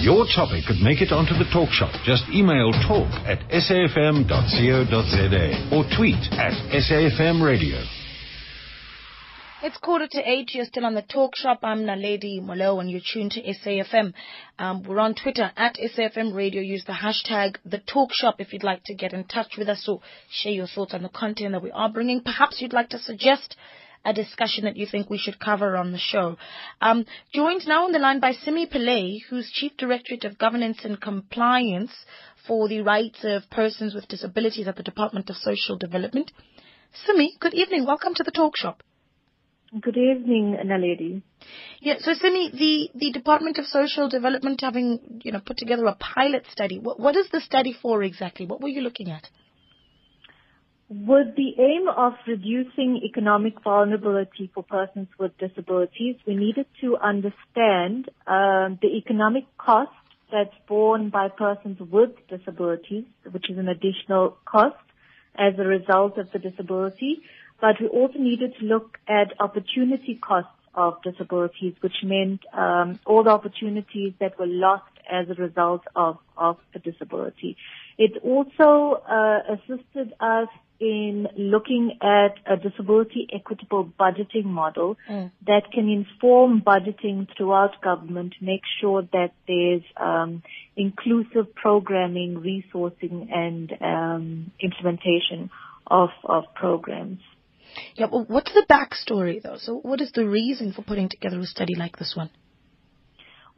Your 0.00 0.24
topic 0.24 0.64
could 0.66 0.80
make 0.80 1.02
it 1.02 1.12
onto 1.12 1.34
the 1.34 1.44
talk 1.52 1.68
shop. 1.72 1.92
Just 2.04 2.24
email 2.30 2.72
talk 2.88 3.12
at 3.28 3.40
safm.co.za 3.50 4.16
or 5.76 5.84
tweet 5.94 6.32
at 6.32 6.54
SAFM 6.72 7.44
Radio. 7.44 7.84
It's 9.62 9.76
quarter 9.76 10.06
to 10.10 10.22
eight. 10.26 10.54
You're 10.54 10.64
still 10.64 10.86
on 10.86 10.94
the 10.94 11.02
talk 11.02 11.36
shop. 11.36 11.58
I'm 11.62 11.80
Naledi 11.80 12.40
Moleo 12.40 12.80
and 12.80 12.90
you're 12.90 13.02
tuned 13.12 13.32
to 13.32 13.42
SAFM. 13.42 14.14
Um, 14.58 14.84
we're 14.84 15.00
on 15.00 15.14
Twitter 15.14 15.52
at 15.54 15.76
SAFM 15.76 16.34
Radio. 16.34 16.62
Use 16.62 16.84
the 16.86 16.94
hashtag 16.94 17.56
the 17.66 17.80
talk 17.80 18.08
shop 18.14 18.36
if 18.38 18.54
you'd 18.54 18.64
like 18.64 18.82
to 18.84 18.94
get 18.94 19.12
in 19.12 19.24
touch 19.24 19.58
with 19.58 19.68
us 19.68 19.86
or 19.86 20.00
share 20.30 20.52
your 20.52 20.66
thoughts 20.66 20.94
on 20.94 21.02
the 21.02 21.10
content 21.10 21.52
that 21.52 21.62
we 21.62 21.72
are 21.72 21.90
bringing. 21.90 22.22
Perhaps 22.22 22.62
you'd 22.62 22.72
like 22.72 22.88
to 22.88 22.98
suggest 22.98 23.54
a 24.04 24.12
discussion 24.12 24.64
that 24.64 24.76
you 24.76 24.86
think 24.86 25.10
we 25.10 25.18
should 25.18 25.38
cover 25.38 25.76
on 25.76 25.92
the 25.92 25.98
show. 25.98 26.36
Um, 26.80 27.04
joined 27.34 27.66
now 27.66 27.84
on 27.84 27.92
the 27.92 27.98
line 27.98 28.20
by 28.20 28.32
Simi 28.32 28.66
Pillay, 28.66 29.18
who's 29.28 29.50
Chief 29.52 29.72
Directorate 29.76 30.24
of 30.24 30.38
Governance 30.38 30.78
and 30.84 31.00
Compliance 31.00 31.92
for 32.46 32.68
the 32.68 32.80
Rights 32.80 33.20
of 33.24 33.48
Persons 33.50 33.94
with 33.94 34.08
Disabilities 34.08 34.66
at 34.66 34.76
the 34.76 34.82
Department 34.82 35.28
of 35.28 35.36
Social 35.36 35.76
Development. 35.76 36.30
Simi, 37.04 37.36
good 37.40 37.54
evening. 37.54 37.84
Welcome 37.86 38.14
to 38.14 38.24
the 38.24 38.30
talk 38.30 38.56
shop. 38.56 38.82
Good 39.80 39.96
evening, 39.96 40.56
Naledi. 40.64 41.22
Yeah, 41.80 41.94
so 42.00 42.14
Simi, 42.14 42.50
the, 42.50 42.90
the 42.98 43.12
Department 43.12 43.56
of 43.58 43.66
Social 43.66 44.08
Development 44.08 44.60
having, 44.60 45.20
you 45.22 45.30
know, 45.30 45.40
put 45.44 45.58
together 45.58 45.84
a 45.86 45.94
pilot 45.94 46.44
study. 46.50 46.80
What, 46.80 46.98
what 46.98 47.14
is 47.14 47.28
the 47.30 47.40
study 47.40 47.72
for 47.80 48.02
exactly? 48.02 48.46
What 48.46 48.60
were 48.60 48.68
you 48.68 48.80
looking 48.80 49.10
at? 49.10 49.28
With 50.92 51.36
the 51.36 51.54
aim 51.56 51.86
of 51.86 52.14
reducing 52.26 53.00
economic 53.04 53.62
vulnerability 53.62 54.50
for 54.52 54.64
persons 54.64 55.06
with 55.20 55.38
disabilities, 55.38 56.16
we 56.26 56.34
needed 56.34 56.66
to 56.80 56.96
understand 56.96 58.10
um, 58.26 58.76
the 58.82 58.96
economic 58.96 59.44
cost 59.56 59.92
that's 60.32 60.54
borne 60.66 61.10
by 61.10 61.28
persons 61.28 61.78
with 61.78 62.10
disabilities, 62.28 63.04
which 63.30 63.48
is 63.48 63.56
an 63.56 63.68
additional 63.68 64.36
cost 64.44 64.82
as 65.38 65.54
a 65.60 65.62
result 65.64 66.18
of 66.18 66.32
the 66.32 66.40
disability, 66.40 67.22
but 67.60 67.80
we 67.80 67.86
also 67.86 68.18
needed 68.18 68.56
to 68.58 68.64
look 68.64 68.98
at 69.06 69.32
opportunity 69.38 70.16
costs 70.16 70.50
of 70.74 71.00
disabilities, 71.04 71.74
which 71.82 72.02
meant 72.02 72.40
um, 72.52 72.98
all 73.06 73.22
the 73.22 73.30
opportunities 73.30 74.12
that 74.18 74.36
were 74.40 74.46
lost 74.48 74.90
as 75.08 75.28
a 75.30 75.34
result 75.34 75.82
of, 75.94 76.18
of 76.36 76.56
a 76.74 76.80
disability. 76.80 77.56
It 78.00 78.12
also 78.24 79.02
uh, 79.06 79.40
assisted 79.52 80.14
us 80.20 80.48
in 80.80 81.28
looking 81.36 81.98
at 82.00 82.32
a 82.50 82.56
disability 82.56 83.28
equitable 83.30 83.92
budgeting 84.00 84.46
model 84.46 84.96
mm. 85.06 85.30
that 85.46 85.70
can 85.70 85.86
inform 85.90 86.62
budgeting 86.62 87.28
throughout 87.36 87.78
government 87.82 88.36
to 88.38 88.44
make 88.46 88.62
sure 88.80 89.02
that 89.12 89.32
there's 89.46 89.82
um, 89.98 90.42
inclusive 90.76 91.54
programming, 91.54 92.36
resourcing, 92.36 93.30
and 93.30 93.70
um, 93.82 94.50
implementation 94.62 95.50
of, 95.86 96.08
of 96.24 96.44
programs. 96.54 97.20
Yeah, 97.96 98.06
well, 98.10 98.24
what's 98.26 98.54
the 98.54 98.64
backstory 98.66 99.42
though? 99.42 99.58
So 99.58 99.74
what 99.74 100.00
is 100.00 100.10
the 100.12 100.26
reason 100.26 100.72
for 100.72 100.80
putting 100.80 101.10
together 101.10 101.38
a 101.38 101.44
study 101.44 101.74
like 101.74 101.98
this 101.98 102.14
one? 102.16 102.30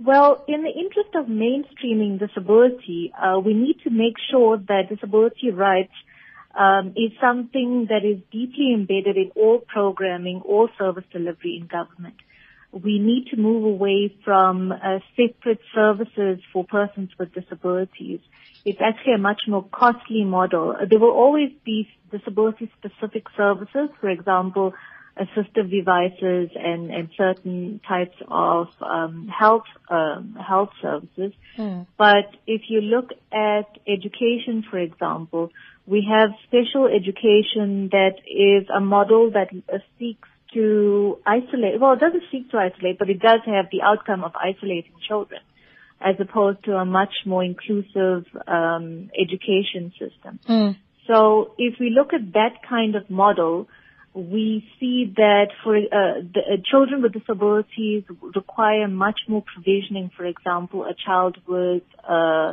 Well, 0.05 0.45
in 0.49 0.63
the 0.63 0.71
interest 0.71 1.11
of 1.15 1.27
mainstreaming 1.27 2.19
disability, 2.19 3.13
uh, 3.17 3.39
we 3.39 3.55
need 3.55 3.81
to 3.85 3.91
make 3.91 4.15
sure 4.31 4.57
that 4.57 4.89
disability 4.89 5.51
rights 5.51 5.93
um, 6.59 6.95
is 6.97 7.13
something 7.21 7.87
that 7.89 8.05
is 8.05 8.19
deeply 8.31 8.73
embedded 8.75 9.17
in 9.17 9.31
all 9.37 9.61
programming, 9.61 10.43
all 10.45 10.69
service 10.79 11.05
delivery 11.13 11.59
in 11.61 11.67
government. 11.67 12.17
We 12.73 12.99
need 12.99 13.29
to 13.31 13.37
move 13.37 13.65
away 13.65 14.15
from 14.25 14.73
uh, 14.73 14.99
separate 15.15 15.61
services 15.75 16.41
for 16.53 16.65
persons 16.65 17.11
with 17.19 17.33
disabilities 17.35 18.21
it's 18.65 18.81
actually 18.81 19.15
a 19.15 19.19
much 19.19 19.43
more 19.49 19.65
costly 19.73 20.25
model. 20.25 20.77
There 20.89 20.99
will 20.99 21.11
always 21.11 21.51
be 21.65 21.89
disability 22.11 22.71
specific 22.79 23.25
services, 23.37 23.91
for 24.01 24.09
example, 24.09 24.75
assistive 25.17 25.71
devices 25.71 26.51
and, 26.55 26.91
and 26.91 27.09
certain 27.17 27.81
types 27.87 28.17
of 28.29 28.69
um, 28.81 29.29
health 29.29 29.65
um, 29.91 30.37
health 30.37 30.71
services. 30.81 31.33
Mm. 31.59 31.87
But 31.99 32.31
if 32.47 32.63
you 32.69 32.81
look 32.81 33.11
at 33.33 33.67
education, 33.87 34.65
for 34.71 34.79
example, 34.79 35.51
we 35.87 36.09
have 36.11 36.31
special 36.47 36.87
education 36.87 37.91
that 37.93 38.17
is 38.27 38.69
a 38.75 38.81
model 38.81 39.33
that 39.33 39.49
uh, 39.73 39.79
seeks 39.99 40.29
to 40.55 41.19
isolate. 41.27 41.81
Well, 41.81 41.93
it 41.93 42.01
doesn't 42.01 42.25
seek 42.31 42.51
to 42.51 42.59
isolate, 42.59 42.99
but 42.99 43.11
it 43.11 43.21
does 43.21 43.41
have 43.47 43.67
the 43.71 43.83
outcome 43.83 44.25
of 44.25 44.33
isolating 44.37 44.93
children 45.07 45.41
as 46.01 46.17
opposed 46.19 46.65
to 46.65 46.77
a 46.77 46.85
much 46.85 47.15
more 47.25 47.45
inclusive 47.45 48.27
um, 48.47 49.11
education 49.19 49.93
system. 49.99 50.41
Mm. 50.49 50.77
So 51.07 51.55
if 51.59 51.79
we 51.79 51.91
look 51.91 52.13
at 52.13 52.33
that 52.33 52.63
kind 52.69 52.97
of 52.97 53.09
model, 53.11 53.69
we 54.15 54.69
see 54.79 55.13
that 55.17 55.49
for 55.63 55.77
uh, 55.77 56.21
the, 56.35 56.41
uh, 56.41 56.57
children 56.71 57.03
with 57.03 57.13
disabilities 57.13 58.05
require 58.35 58.87
much 58.87 59.21
more 59.27 59.43
provisioning. 59.43 60.11
For 60.17 60.27
example, 60.27 60.85
a 60.85 60.95
child 60.95 61.39
with 61.47 61.83
uh, 62.07 62.53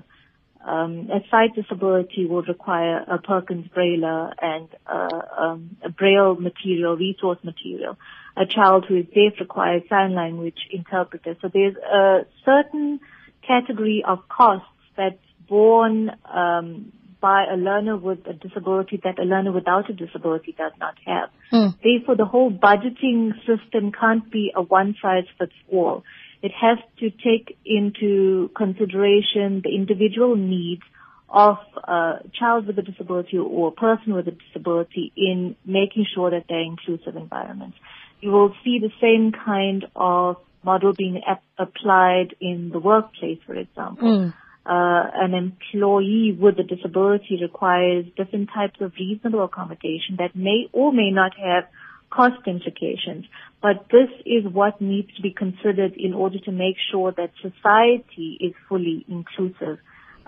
um, 0.65 1.09
a 1.11 1.19
sight 1.29 1.55
disability 1.55 2.25
will 2.25 2.43
require 2.43 3.03
a 3.07 3.17
Perkins 3.17 3.67
Braille 3.67 4.31
and 4.41 4.69
uh, 4.87 5.21
um, 5.37 5.77
a 5.83 5.89
Braille 5.89 6.35
material, 6.35 6.95
resource 6.95 7.39
material. 7.43 7.97
A 8.37 8.45
child 8.45 8.85
who 8.87 8.97
is 8.97 9.05
deaf 9.07 9.39
requires 9.39 9.83
sign 9.89 10.15
language 10.15 10.59
interpreter. 10.71 11.35
So 11.41 11.49
there's 11.53 11.75
a 11.75 12.25
certain 12.45 13.01
category 13.45 14.03
of 14.07 14.27
costs 14.29 14.67
that's 14.95 15.17
borne 15.47 16.11
um, 16.25 16.93
by 17.21 17.45
a 17.51 17.55
learner 17.55 17.97
with 17.97 18.19
a 18.27 18.33
disability 18.33 18.99
that 19.03 19.19
a 19.19 19.23
learner 19.23 19.51
without 19.51 19.89
a 19.89 19.93
disability 19.93 20.55
does 20.57 20.71
not 20.79 20.95
have. 21.05 21.29
Mm. 21.51 21.75
Therefore, 21.83 22.15
the 22.15 22.25
whole 22.25 22.51
budgeting 22.51 23.33
system 23.45 23.91
can't 23.91 24.29
be 24.31 24.51
a 24.55 24.61
one 24.61 24.95
size 25.01 25.25
fits 25.37 25.53
all. 25.71 26.03
It 26.41 26.51
has 26.59 26.77
to 26.99 27.09
take 27.09 27.57
into 27.65 28.49
consideration 28.55 29.61
the 29.63 29.75
individual 29.75 30.35
needs 30.35 30.83
of 31.27 31.57
a 31.83 32.21
child 32.33 32.67
with 32.67 32.79
a 32.79 32.81
disability 32.81 33.37
or 33.37 33.67
a 33.67 33.71
person 33.71 34.13
with 34.13 34.27
a 34.27 34.31
disability 34.31 35.11
in 35.15 35.55
making 35.65 36.05
sure 36.13 36.31
that 36.31 36.45
they're 36.47 36.61
inclusive 36.61 37.15
environments. 37.15 37.77
You 38.21 38.31
will 38.31 38.53
see 38.63 38.79
the 38.79 38.91
same 39.01 39.31
kind 39.31 39.85
of 39.95 40.37
model 40.63 40.93
being 40.93 41.21
ap- 41.25 41.43
applied 41.57 42.35
in 42.41 42.69
the 42.69 42.79
workplace, 42.79 43.39
for 43.45 43.55
example. 43.55 44.07
Mm. 44.07 44.33
Uh, 44.69 45.09
an 45.15 45.33
employee 45.33 46.37
with 46.39 46.59
a 46.59 46.63
disability 46.63 47.39
requires 47.41 48.05
different 48.15 48.49
types 48.53 48.79
of 48.81 48.93
reasonable 48.99 49.43
accommodation 49.43 50.17
that 50.19 50.35
may 50.35 50.69
or 50.71 50.93
may 50.93 51.09
not 51.09 51.31
have 51.35 51.63
cost 52.11 52.45
implications. 52.45 53.25
But 53.63 53.87
this 53.91 54.09
is 54.27 54.43
what 54.51 54.79
needs 54.79 55.15
to 55.15 55.23
be 55.23 55.31
considered 55.31 55.93
in 55.97 56.13
order 56.13 56.37
to 56.45 56.51
make 56.51 56.75
sure 56.91 57.11
that 57.11 57.31
society 57.41 58.37
is 58.39 58.53
fully 58.67 59.05
inclusive 59.07 59.79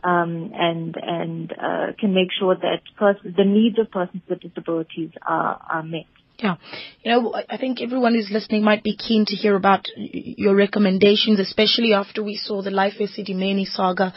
um, 0.04 0.52
and 0.56 0.96
and 1.02 1.52
uh, 1.52 1.94
can 2.00 2.14
make 2.14 2.30
sure 2.38 2.56
that 2.56 2.82
pers- 2.98 3.22
the 3.24 3.46
needs 3.46 3.78
of 3.78 3.92
persons 3.92 4.24
with 4.28 4.42
disabilities 4.42 5.12
are, 5.22 5.62
are 5.70 5.84
met. 5.84 6.06
Yeah. 6.42 6.56
You 7.04 7.12
know, 7.12 7.36
I 7.50 7.58
think 7.58 7.82
everyone 7.82 8.16
who's 8.16 8.32
listening 8.32 8.64
might 8.64 8.84
be 8.84 8.98
keen 8.98 9.26
to 9.28 9.36
hear 9.36 9.56
about 9.56 9.86
your 9.96 10.56
recommendations, 10.56 11.40
especially 11.40 11.94
after 11.94 12.24
we 12.24 12.36
saw 12.36 12.64
the 12.64 12.72
Life 12.72 12.96
Esidimeni 13.00 13.66
saga, 13.66 14.12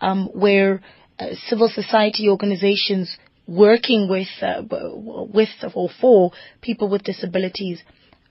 um, 0.00 0.28
where 0.32 0.82
uh, 1.20 1.26
civil 1.46 1.68
society 1.68 2.28
organizations 2.28 3.16
working 3.46 4.08
with, 4.10 4.28
uh, 4.42 4.62
with 5.32 5.48
or 5.74 5.88
for 6.00 6.32
people 6.60 6.88
with 6.88 7.04
disabilities 7.04 7.80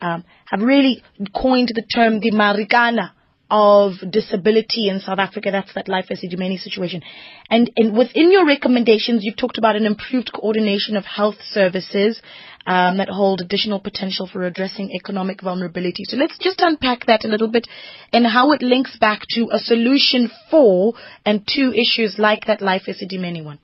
um, 0.01 0.25
have 0.45 0.61
really 0.61 1.01
coined 1.33 1.71
the 1.73 1.83
term 1.83 2.19
the 2.19 2.31
Marikana 2.31 3.11
of 3.49 3.93
disability 4.09 4.89
in 4.89 4.99
South 4.99 5.19
Africa. 5.19 5.49
That's 5.51 5.73
that 5.73 5.87
Life 5.87 6.07
as 6.09 6.21
Esidimeni 6.21 6.59
situation. 6.59 7.01
And, 7.49 7.71
and 7.77 7.97
within 7.97 8.31
your 8.31 8.45
recommendations, 8.45 9.23
you've 9.23 9.37
talked 9.37 9.57
about 9.57 9.75
an 9.75 9.85
improved 9.85 10.31
coordination 10.33 10.97
of 10.97 11.05
health 11.05 11.37
services 11.51 12.21
um, 12.65 12.97
that 12.97 13.09
hold 13.09 13.39
additional 13.39 13.79
potential 13.79 14.27
for 14.31 14.43
addressing 14.43 14.91
economic 14.91 15.41
vulnerability. 15.41 16.03
So 16.03 16.17
let's 16.17 16.37
just 16.37 16.59
unpack 16.59 17.05
that 17.05 17.23
a 17.23 17.29
little 17.29 17.47
bit 17.47 17.67
and 18.11 18.27
how 18.27 18.51
it 18.51 18.61
links 18.61 18.97
back 18.97 19.21
to 19.35 19.47
a 19.51 19.59
solution 19.59 20.29
for 20.51 20.93
and 21.25 21.47
to 21.47 21.73
issues 21.73 22.19
like 22.19 22.45
that 22.47 22.61
Life 22.61 22.83
as 22.87 22.97
Esidimeni 23.01 23.43
one. 23.43 23.59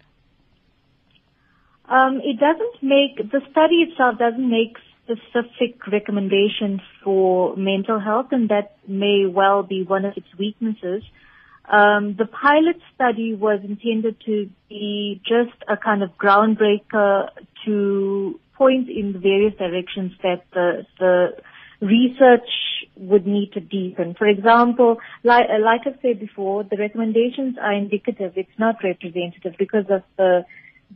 Um, 1.90 2.22
it 2.24 2.40
doesn't 2.40 2.82
make, 2.82 3.30
the 3.30 3.42
study 3.52 3.84
itself 3.84 4.18
doesn't 4.18 4.50
make 4.50 4.78
specific 5.04 5.86
recommendations 5.92 6.82
for 7.04 7.56
mental 7.58 8.00
health 8.00 8.28
and 8.32 8.50
that 8.50 8.78
may 8.88 9.26
well 9.26 9.64
be 9.64 9.84
one 9.84 10.06
of 10.06 10.16
its 10.16 10.28
weaknesses. 10.38 11.04
Um, 11.66 12.16
the 12.18 12.26
pilot 12.26 12.78
study 12.96 13.36
was 13.36 13.62
intended 13.64 14.18
to 14.26 14.50
be 14.70 15.22
just 15.26 15.58
a 15.68 15.78
kind 15.78 16.04
of 16.04 16.12
groundbreaker 16.18 17.30
to 17.66 18.40
point 18.56 18.90
in 18.90 19.14
the 19.14 19.20
various 19.20 19.56
directions 19.58 20.12
that 20.22 20.44
the, 20.54 20.86
the 21.00 21.38
research 21.82 22.50
would 22.96 23.26
need 23.26 23.54
to 23.54 23.60
deepen. 23.60 24.16
For 24.18 24.28
example, 24.28 24.98
like, 25.24 25.46
like 25.62 25.82
I've 25.86 26.00
said 26.02 26.20
before, 26.20 26.64
the 26.64 26.78
recommendations 26.78 27.58
are 27.62 27.74
indicative. 27.74 28.34
It's 28.36 28.60
not 28.60 28.76
representative 28.84 29.54
because 29.58 29.86
of 29.90 30.04
the 30.18 30.46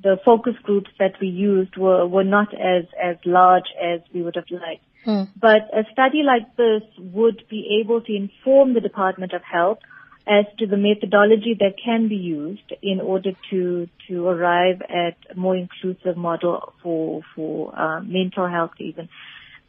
the 0.01 0.17
focus 0.23 0.53
groups 0.63 0.89
that 0.99 1.13
we 1.21 1.27
used 1.27 1.75
were, 1.77 2.05
were 2.07 2.23
not 2.23 2.53
as, 2.53 2.85
as 3.01 3.17
large 3.25 3.65
as 3.81 4.01
we 4.13 4.21
would 4.21 4.35
have 4.35 4.45
liked. 4.49 4.83
Mm. 5.05 5.29
But 5.39 5.69
a 5.73 5.83
study 5.91 6.23
like 6.23 6.55
this 6.55 6.83
would 6.99 7.43
be 7.49 7.81
able 7.81 8.01
to 8.01 8.15
inform 8.15 8.73
the 8.73 8.81
Department 8.81 9.33
of 9.33 9.41
Health 9.41 9.79
as 10.27 10.45
to 10.59 10.67
the 10.67 10.77
methodology 10.77 11.55
that 11.59 11.75
can 11.83 12.09
be 12.09 12.15
used 12.15 12.73
in 12.81 12.99
order 12.99 13.31
to 13.49 13.87
to 14.09 14.27
arrive 14.27 14.81
at 14.81 15.15
a 15.31 15.35
more 15.35 15.55
inclusive 15.55 16.17
model 16.17 16.73
for 16.83 17.21
for 17.33 17.73
uh, 17.79 18.01
mental 18.01 18.47
health 18.47 18.71
even. 18.79 19.07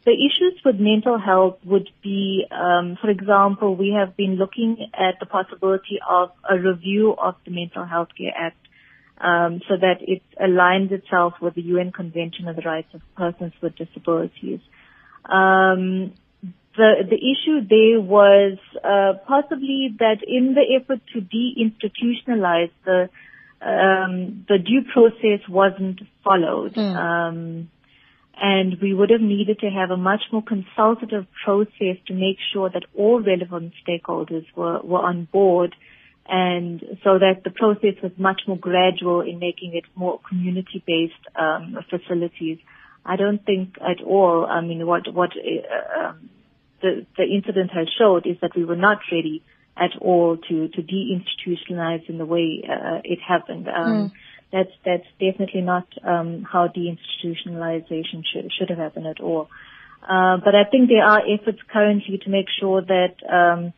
The 0.05 0.11
issues 0.11 0.59
with 0.63 0.79
mental 0.79 1.19
health 1.19 1.57
would 1.65 1.89
be, 2.01 2.45
um, 2.51 2.97
for 3.01 3.09
example, 3.09 3.75
we 3.75 3.93
have 3.97 4.15
been 4.15 4.35
looking 4.35 4.89
at 4.93 5.19
the 5.19 5.25
possibility 5.25 5.99
of 6.09 6.31
a 6.49 6.57
review 6.57 7.15
of 7.17 7.35
the 7.45 7.51
Mental 7.51 7.85
Health 7.85 8.09
Care 8.17 8.33
Act 8.35 8.57
um, 9.19 9.61
so 9.67 9.75
that 9.75 9.97
it 10.01 10.21
aligns 10.41 10.91
itself 10.91 11.33
with 11.41 11.55
the 11.55 11.61
UN 11.61 11.91
Convention 11.91 12.47
on 12.47 12.55
the 12.55 12.61
Rights 12.61 12.93
of 12.93 13.01
Persons 13.15 13.53
with 13.61 13.75
Disabilities. 13.75 14.59
Um, 15.25 16.13
the 16.77 17.03
the 17.09 17.17
issue 17.17 17.67
there 17.67 17.99
was 17.99 18.57
uh, 18.83 19.19
possibly 19.27 19.95
that 19.99 20.17
in 20.25 20.55
the 20.55 20.79
effort 20.79 21.01
to 21.13 21.21
deinstitutionalize 21.21 22.71
the 22.85 23.09
um, 23.61 24.45
the 24.47 24.57
due 24.57 24.83
process 24.93 25.47
wasn't 25.49 26.01
followed. 26.23 26.75
Mm. 26.75 26.95
Um, 26.95 27.71
and 28.41 28.77
we 28.81 28.93
would 28.93 29.09
have 29.09 29.19
needed 29.19 29.59
to 29.59 29.69
have 29.69 29.91
a 29.91 29.97
much 29.97 30.21
more 30.31 30.41
consultative 30.41 31.27
process 31.43 31.97
to 32.07 32.13
make 32.13 32.37
sure 32.53 32.69
that 32.69 32.83
all 32.97 33.21
relevant 33.21 33.73
stakeholders 33.85 34.45
were, 34.55 34.79
were 34.79 35.01
on 35.01 35.25
board 35.25 35.75
and 36.29 36.79
so 37.03 37.17
that 37.17 37.43
the 37.43 37.49
process 37.49 37.95
was 38.03 38.11
much 38.17 38.41
more 38.47 38.57
gradual 38.57 39.21
in 39.21 39.39
making 39.39 39.75
it 39.75 39.83
more 39.95 40.19
community-based 40.29 41.35
um, 41.35 41.77
facilities. 41.89 42.59
I 43.05 43.15
don't 43.15 43.43
think 43.43 43.77
at 43.81 44.03
all. 44.05 44.45
I 44.45 44.61
mean, 44.61 44.85
what 44.85 45.11
what 45.13 45.31
uh, 45.35 45.99
um, 45.99 46.29
the 46.81 47.05
the 47.17 47.23
incident 47.23 47.71
has 47.71 47.87
showed 47.97 48.27
is 48.27 48.37
that 48.41 48.55
we 48.55 48.63
were 48.63 48.75
not 48.75 48.99
ready 49.11 49.41
at 49.75 49.91
all 49.99 50.37
to 50.37 50.67
to 50.67 50.81
deinstitutionalize 50.81 52.07
in 52.07 52.17
the 52.17 52.25
way 52.25 52.63
uh, 52.69 52.99
it 53.03 53.19
happened. 53.21 53.67
Um, 53.67 54.11
Mm. 54.11 54.11
That's 54.51 54.71
that's 54.83 55.05
definitely 55.19 55.61
not 55.61 55.85
um, 56.03 56.43
how 56.51 56.67
deinstitutionalization 56.69 58.23
should 58.25 58.51
should 58.57 58.69
have 58.69 58.79
happened 58.79 59.05
at 59.05 59.19
all. 59.19 59.47
Uh, 60.01 60.37
but 60.43 60.55
I 60.55 60.63
think 60.63 60.89
there 60.89 61.03
are 61.03 61.21
efforts 61.21 61.59
currently 61.71 62.17
to 62.23 62.29
make 62.31 62.47
sure 62.59 62.81
that 62.81 63.15
um, 63.29 63.73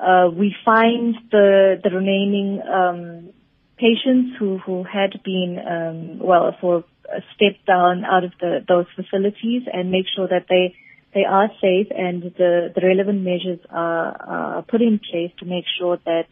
uh, 0.00 0.30
we 0.30 0.54
find 0.64 1.14
the 1.30 1.80
the 1.82 1.90
remaining 1.90 2.62
um, 2.62 3.32
patients 3.76 4.36
who 4.38 4.58
who 4.58 4.82
had 4.82 5.20
been 5.24 5.58
um, 5.58 6.18
well 6.26 6.56
for 6.60 6.84
a 7.12 7.20
step 7.34 7.56
down 7.66 8.04
out 8.04 8.24
of 8.24 8.32
the 8.40 8.64
those 8.66 8.86
facilities 8.96 9.62
and 9.72 9.90
make 9.90 10.06
sure 10.14 10.28
that 10.28 10.46
they 10.48 10.74
they 11.12 11.24
are 11.24 11.48
safe 11.60 11.88
and 11.90 12.22
the 12.22 12.72
the 12.74 12.80
relevant 12.82 13.22
measures 13.22 13.58
are, 13.68 14.16
are 14.26 14.62
put 14.62 14.80
in 14.80 15.00
place 15.10 15.32
to 15.38 15.44
make 15.44 15.64
sure 15.78 15.98
that 16.06 16.26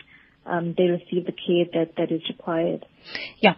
um, 0.47 0.75
they 0.77 0.85
receive 0.85 1.27
the 1.27 1.33
care 1.33 1.67
that 1.75 1.97
that 1.97 2.11
is 2.11 2.23
required. 2.29 2.87
Yeah, 3.39 3.55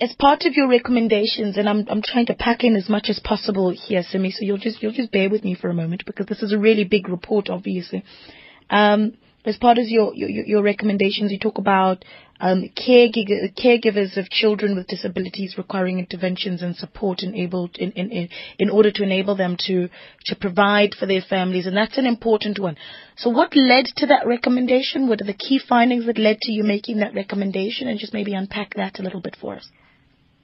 as 0.00 0.14
part 0.18 0.42
of 0.42 0.52
your 0.54 0.68
recommendations, 0.68 1.56
and 1.56 1.68
I'm 1.68 1.86
I'm 1.88 2.02
trying 2.02 2.26
to 2.26 2.34
pack 2.34 2.62
in 2.62 2.76
as 2.76 2.88
much 2.88 3.06
as 3.08 3.20
possible 3.20 3.70
here, 3.70 4.02
Simi. 4.02 4.30
So 4.32 4.38
you'll 4.40 4.58
just 4.58 4.82
you'll 4.82 4.92
just 4.92 5.12
bear 5.12 5.30
with 5.30 5.44
me 5.44 5.54
for 5.54 5.70
a 5.70 5.74
moment 5.74 6.04
because 6.04 6.26
this 6.26 6.42
is 6.42 6.52
a 6.52 6.58
really 6.58 6.84
big 6.84 7.08
report, 7.08 7.48
obviously. 7.48 8.04
Um, 8.68 9.16
as 9.46 9.56
part 9.56 9.78
of 9.78 9.86
your 9.86 10.14
your, 10.14 10.28
your 10.28 10.62
recommendations, 10.62 11.30
you 11.30 11.38
talk 11.38 11.58
about 11.58 12.04
um, 12.40 12.68
caregiver, 12.76 13.54
caregivers 13.56 14.16
of 14.18 14.28
children 14.28 14.76
with 14.76 14.88
disabilities 14.88 15.54
requiring 15.56 15.98
interventions 15.98 16.62
and 16.62 16.76
support 16.76 17.22
enabled 17.22 17.76
in, 17.78 17.92
in, 17.92 18.10
in, 18.10 18.28
in 18.58 18.68
order 18.68 18.90
to 18.90 19.02
enable 19.02 19.36
them 19.36 19.56
to 19.66 19.88
to 20.26 20.36
provide 20.36 20.94
for 20.98 21.06
their 21.06 21.22
families, 21.22 21.66
and 21.66 21.76
that's 21.76 21.96
an 21.96 22.06
important 22.06 22.58
one. 22.58 22.76
So, 23.16 23.30
what 23.30 23.54
led 23.56 23.86
to 23.96 24.06
that 24.06 24.26
recommendation? 24.26 25.08
What 25.08 25.22
are 25.22 25.26
the 25.26 25.32
key 25.32 25.60
findings 25.66 26.06
that 26.06 26.18
led 26.18 26.40
to 26.42 26.52
you 26.52 26.64
making 26.64 26.98
that 26.98 27.14
recommendation? 27.14 27.88
And 27.88 27.98
just 27.98 28.12
maybe 28.12 28.34
unpack 28.34 28.74
that 28.74 28.98
a 28.98 29.02
little 29.02 29.20
bit 29.20 29.36
for 29.40 29.56
us. 29.56 29.70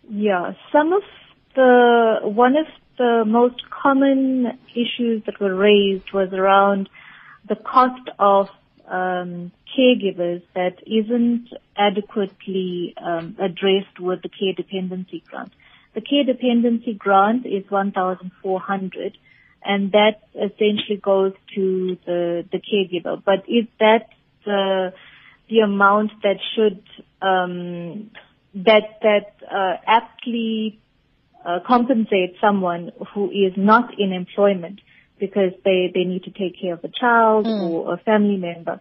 Yeah, 0.08 0.52
some 0.72 0.92
of 0.92 1.02
the 1.54 2.20
one 2.22 2.56
of 2.56 2.66
the 2.98 3.24
most 3.26 3.62
common 3.70 4.58
issues 4.70 5.22
that 5.26 5.40
were 5.40 5.54
raised 5.54 6.12
was 6.14 6.28
around 6.32 6.88
the 7.48 7.56
cost 7.56 8.08
of 8.18 8.46
um, 8.88 9.52
caregivers 9.76 10.42
that 10.54 10.76
isn't 10.86 11.48
adequately 11.76 12.94
um, 12.96 13.36
addressed 13.38 13.98
with 13.98 14.22
the 14.22 14.28
care 14.28 14.52
dependency 14.56 15.22
grant. 15.28 15.52
The 15.94 16.00
care 16.00 16.24
dependency 16.24 16.94
grant 16.94 17.46
is 17.46 17.70
1,400, 17.70 19.18
and 19.64 19.92
that 19.92 20.20
essentially 20.34 21.00
goes 21.02 21.32
to 21.54 21.98
the 22.06 22.44
the 22.50 22.58
caregiver. 22.58 23.22
But 23.22 23.48
is 23.48 23.66
that 23.78 24.08
the 24.44 24.92
the 25.48 25.60
amount 25.60 26.12
that 26.22 26.38
should 26.54 26.82
um, 27.20 28.10
that 28.54 29.00
that 29.02 29.34
uh, 29.50 29.76
aptly 29.86 30.80
uh, 31.44 31.60
compensate 31.66 32.36
someone 32.40 32.92
who 33.14 33.30
is 33.30 33.52
not 33.56 33.98
in 33.98 34.12
employment 34.12 34.80
because 35.26 35.52
they 35.66 35.80
they 35.94 36.04
need 36.12 36.24
to 36.24 36.34
take 36.42 36.54
care 36.60 36.74
of 36.74 36.82
a 36.90 36.92
child 37.02 37.46
Mm. 37.46 37.60
or 37.64 37.94
a 37.94 37.98
family 38.10 38.38
member. 38.50 38.76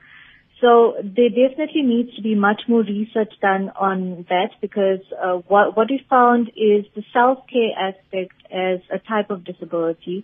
So 0.62 0.72
there 1.18 1.30
definitely 1.44 1.84
needs 1.94 2.16
to 2.18 2.22
be 2.30 2.36
much 2.36 2.62
more 2.68 2.84
research 2.84 3.34
done 3.42 3.66
on 3.88 4.26
that 4.34 4.52
because 4.66 5.04
uh, 5.24 5.38
what 5.52 5.66
what 5.78 5.88
we 5.94 6.00
found 6.18 6.44
is 6.72 6.82
the 6.98 7.04
self 7.18 7.38
care 7.54 7.74
aspect 7.90 8.36
as 8.52 8.80
a 8.98 9.00
type 9.14 9.30
of 9.36 9.44
disability 9.52 10.18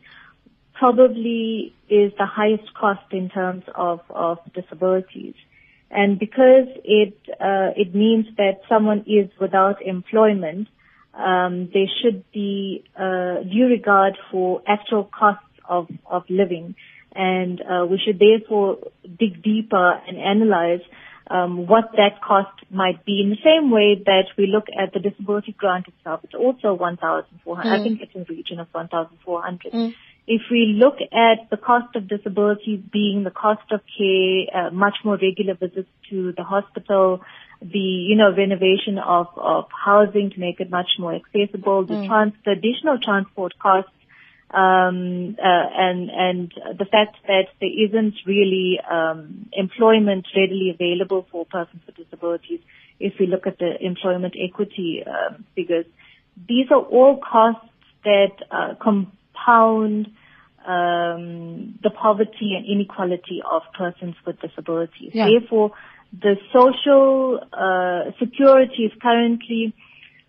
probably 0.82 1.74
is 1.90 2.12
the 2.18 2.30
highest 2.40 2.72
cost 2.82 3.08
in 3.12 3.30
terms 3.30 3.64
of 3.74 4.00
of 4.10 4.38
disabilities. 4.54 5.36
And 5.90 6.20
because 6.20 6.68
it 6.84 7.18
uh, 7.50 7.70
it 7.84 7.96
means 7.96 8.26
that 8.42 8.56
someone 8.70 9.02
is 9.08 9.28
without 9.40 9.82
employment, 9.82 10.68
um, 11.30 11.70
there 11.74 11.90
should 12.00 12.24
be 12.32 12.84
uh, 12.96 13.36
due 13.54 13.68
regard 13.78 14.14
for 14.30 14.62
actual 14.68 15.04
costs 15.20 15.47
of 15.68 15.88
of 16.06 16.24
living, 16.30 16.76
and 17.16 17.62
uh, 17.62 17.86
we 17.86 17.98
should 18.04 18.20
therefore 18.20 18.78
dig 19.20 19.42
deeper 19.44 19.92
and 20.08 20.18
analyze 20.18 20.82
um, 21.30 21.68
what 21.68 21.92
that 21.98 22.22
cost 22.22 22.58
might 22.70 23.04
be. 23.06 23.22
In 23.22 23.30
the 23.30 23.38
same 23.44 23.70
way 23.72 24.02
that 24.06 24.28
we 24.38 24.48
look 24.48 24.68
at 24.78 24.94
the 24.94 25.00
disability 25.00 25.54
grant 25.58 25.88
itself, 25.88 26.22
it's 26.24 26.34
also 26.34 26.74
1,400. 26.74 27.68
I 27.70 27.80
Mm. 27.80 27.84
think 27.84 28.02
it's 28.02 28.16
in 28.16 28.26
the 28.28 28.34
region 28.34 28.60
of 28.60 28.68
1,400 28.72 29.74
Mm. 29.74 29.94
if 30.28 30.42
we 30.52 30.76
look 30.78 30.98
at 31.14 31.50
the 31.50 31.58
cost 31.58 31.96
of 31.96 32.08
disability 32.08 32.76
being 32.92 33.24
the 33.24 33.32
cost 33.32 33.72
of 33.72 33.82
care, 33.98 34.46
uh, 34.54 34.70
much 34.72 34.98
more 35.06 35.18
regular 35.18 35.54
visits 35.54 35.90
to 36.10 36.34
the 36.34 36.44
hospital, 36.44 37.22
the 37.62 37.80
you 37.80 38.16
know 38.16 38.32
renovation 38.36 38.98
of 39.00 39.28
of 39.38 39.66
housing 39.86 40.30
to 40.32 40.40
make 40.40 40.60
it 40.60 40.70
much 40.70 40.92
more 41.00 41.14
accessible, 41.16 41.84
the 41.84 41.96
Mm. 41.96 42.08
trans 42.08 42.34
the 42.46 42.52
additional 42.52 42.98
transport 43.00 43.54
costs, 43.58 43.92
um, 44.52 45.36
uh, 45.44 45.68
and 45.78 46.10
and 46.10 46.54
the 46.78 46.86
fact 46.86 47.18
that 47.28 47.48
there 47.60 47.86
isn't 47.86 48.16
really 48.26 48.80
um, 48.90 49.50
employment 49.52 50.26
readily 50.36 50.70
available 50.74 51.28
for 51.32 51.46
persons 51.46 51.82
with 51.86 51.96
disabilities. 51.96 52.62
If 53.00 53.14
we 53.20 53.28
look 53.28 53.46
at 53.46 53.60
the 53.60 53.76
employment 53.80 54.36
equity 54.42 55.04
um, 55.06 55.46
figures, 55.56 55.86
these 56.48 56.68
are 56.72 56.82
all 56.82 57.18
costs 57.18 57.68
that 58.04 58.32
uh, 58.50 58.76
compound 58.82 60.08
um, 60.66 61.80
the 61.84 61.90
poverty 61.90 62.56
and 62.56 62.66
inequality 62.66 63.42
of 63.50 63.64
persons 63.78 64.16
with 64.26 64.40
disabilities. 64.42 65.12
Yeah. 65.14 65.28
Therefore, 65.28 65.72
the 66.14 66.36
social 66.54 67.40
uh, 67.54 68.12
security 68.20 68.84
is 68.84 68.92
currently 69.02 69.74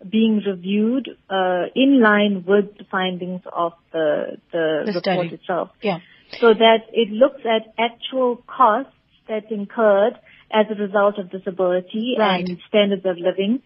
being 0.09 0.43
reviewed 0.47 1.09
uh, 1.29 1.65
in 1.75 2.01
line 2.01 2.45
with 2.47 2.77
the 2.79 2.85
findings 2.91 3.43
of 3.53 3.73
the 3.93 4.39
the, 4.53 4.83
The 4.87 4.93
report 4.93 5.03
study. 5.05 5.35
itself, 5.35 5.71
Yeah. 5.83 5.99
so 6.41 6.55
that 6.55 6.81
it 6.93 7.11
looks 7.11 7.41
at 7.45 7.73
actual 7.79 8.37
costs 8.47 8.93
that 9.29 9.51
incurred 9.51 10.15
as 10.51 10.67
a 10.71 10.75
result 10.75 11.19
of 11.19 11.31
disability 11.31 12.17
Right. 12.19 12.47
and 12.49 12.59
standards 12.69 13.05
of 13.05 13.19
living. 13.19 13.61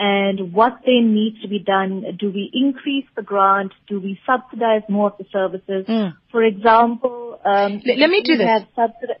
And 0.00 0.52
what 0.52 0.74
then 0.86 1.12
needs 1.14 1.40
to 1.42 1.48
be 1.48 1.58
done? 1.58 2.04
Do 2.20 2.30
we 2.30 2.48
increase 2.52 3.06
the 3.16 3.22
grant? 3.22 3.72
Do 3.88 3.98
we 3.98 4.20
subsidize 4.24 4.82
more 4.88 5.08
of 5.10 5.18
the 5.18 5.24
services? 5.32 5.86
Mm. 5.88 6.14
For 6.30 6.44
example, 6.44 7.40
um, 7.44 7.80
Let- 7.84 7.98
let 7.98 8.10
me 8.10 8.22
do 8.22 8.36
this. 8.36 8.62
subsidi- 8.76 9.18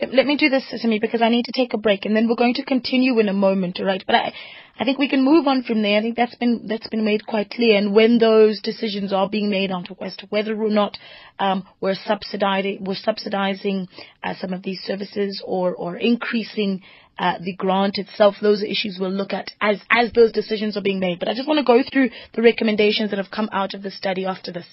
Let, 0.00 0.14
let 0.14 0.26
me 0.26 0.36
do 0.36 0.48
this, 0.48 0.64
Simi, 0.80 1.00
because 1.00 1.22
I 1.22 1.28
need 1.28 1.46
to 1.46 1.52
take 1.52 1.74
a 1.74 1.78
break, 1.78 2.04
and 2.06 2.14
then 2.14 2.28
we're 2.28 2.36
going 2.36 2.54
to 2.54 2.64
continue 2.64 3.18
in 3.18 3.28
a 3.28 3.32
moment, 3.32 3.80
all 3.80 3.86
right? 3.86 4.02
But 4.06 4.14
I, 4.16 4.32
I 4.78 4.84
think 4.84 4.98
we 4.98 5.08
can 5.08 5.22
move 5.22 5.46
on 5.46 5.62
from 5.62 5.82
there. 5.82 5.98
I 5.98 6.02
think 6.02 6.16
that's 6.16 6.34
been 6.34 6.66
that's 6.66 6.88
been 6.88 7.04
made 7.04 7.26
quite 7.26 7.50
clear. 7.50 7.76
And 7.76 7.94
when 7.94 8.18
those 8.18 8.60
decisions 8.60 9.12
are 9.12 9.28
being 9.28 9.50
made 9.50 9.70
on 9.70 9.84
as 10.00 10.16
to 10.16 10.26
whether 10.26 10.60
or 10.60 10.70
not 10.70 10.98
um, 11.38 11.66
we're 11.80 11.94
subsidizing 11.94 12.84
we're 12.84 12.94
subsidizing 12.94 13.88
uh, 14.24 14.34
some 14.40 14.52
of 14.52 14.62
these 14.62 14.80
services 14.80 15.42
or 15.44 15.74
or 15.74 15.96
increasing 15.96 16.82
uh, 17.18 17.38
the 17.40 17.54
grant 17.54 17.98
itself, 17.98 18.36
those 18.40 18.62
issues 18.62 18.96
we'll 18.98 19.10
look 19.10 19.32
at 19.32 19.50
as 19.60 19.80
as 19.90 20.12
those 20.12 20.32
decisions 20.32 20.76
are 20.76 20.82
being 20.82 21.00
made. 21.00 21.18
But 21.18 21.28
I 21.28 21.34
just 21.34 21.46
want 21.46 21.58
to 21.58 21.64
go 21.64 21.82
through 21.82 22.10
the 22.34 22.42
recommendations 22.42 23.10
that 23.10 23.18
have 23.18 23.30
come 23.30 23.50
out 23.52 23.74
of 23.74 23.82
the 23.82 23.90
study 23.90 24.24
after 24.24 24.52
this. 24.52 24.66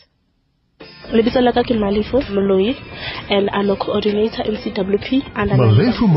And 3.30 3.50
i'm 3.52 3.70
a 3.70 3.78
coordinator 3.78 4.44
mcwp 4.44 5.10
and 5.36 5.52
Malefu 5.52 6.08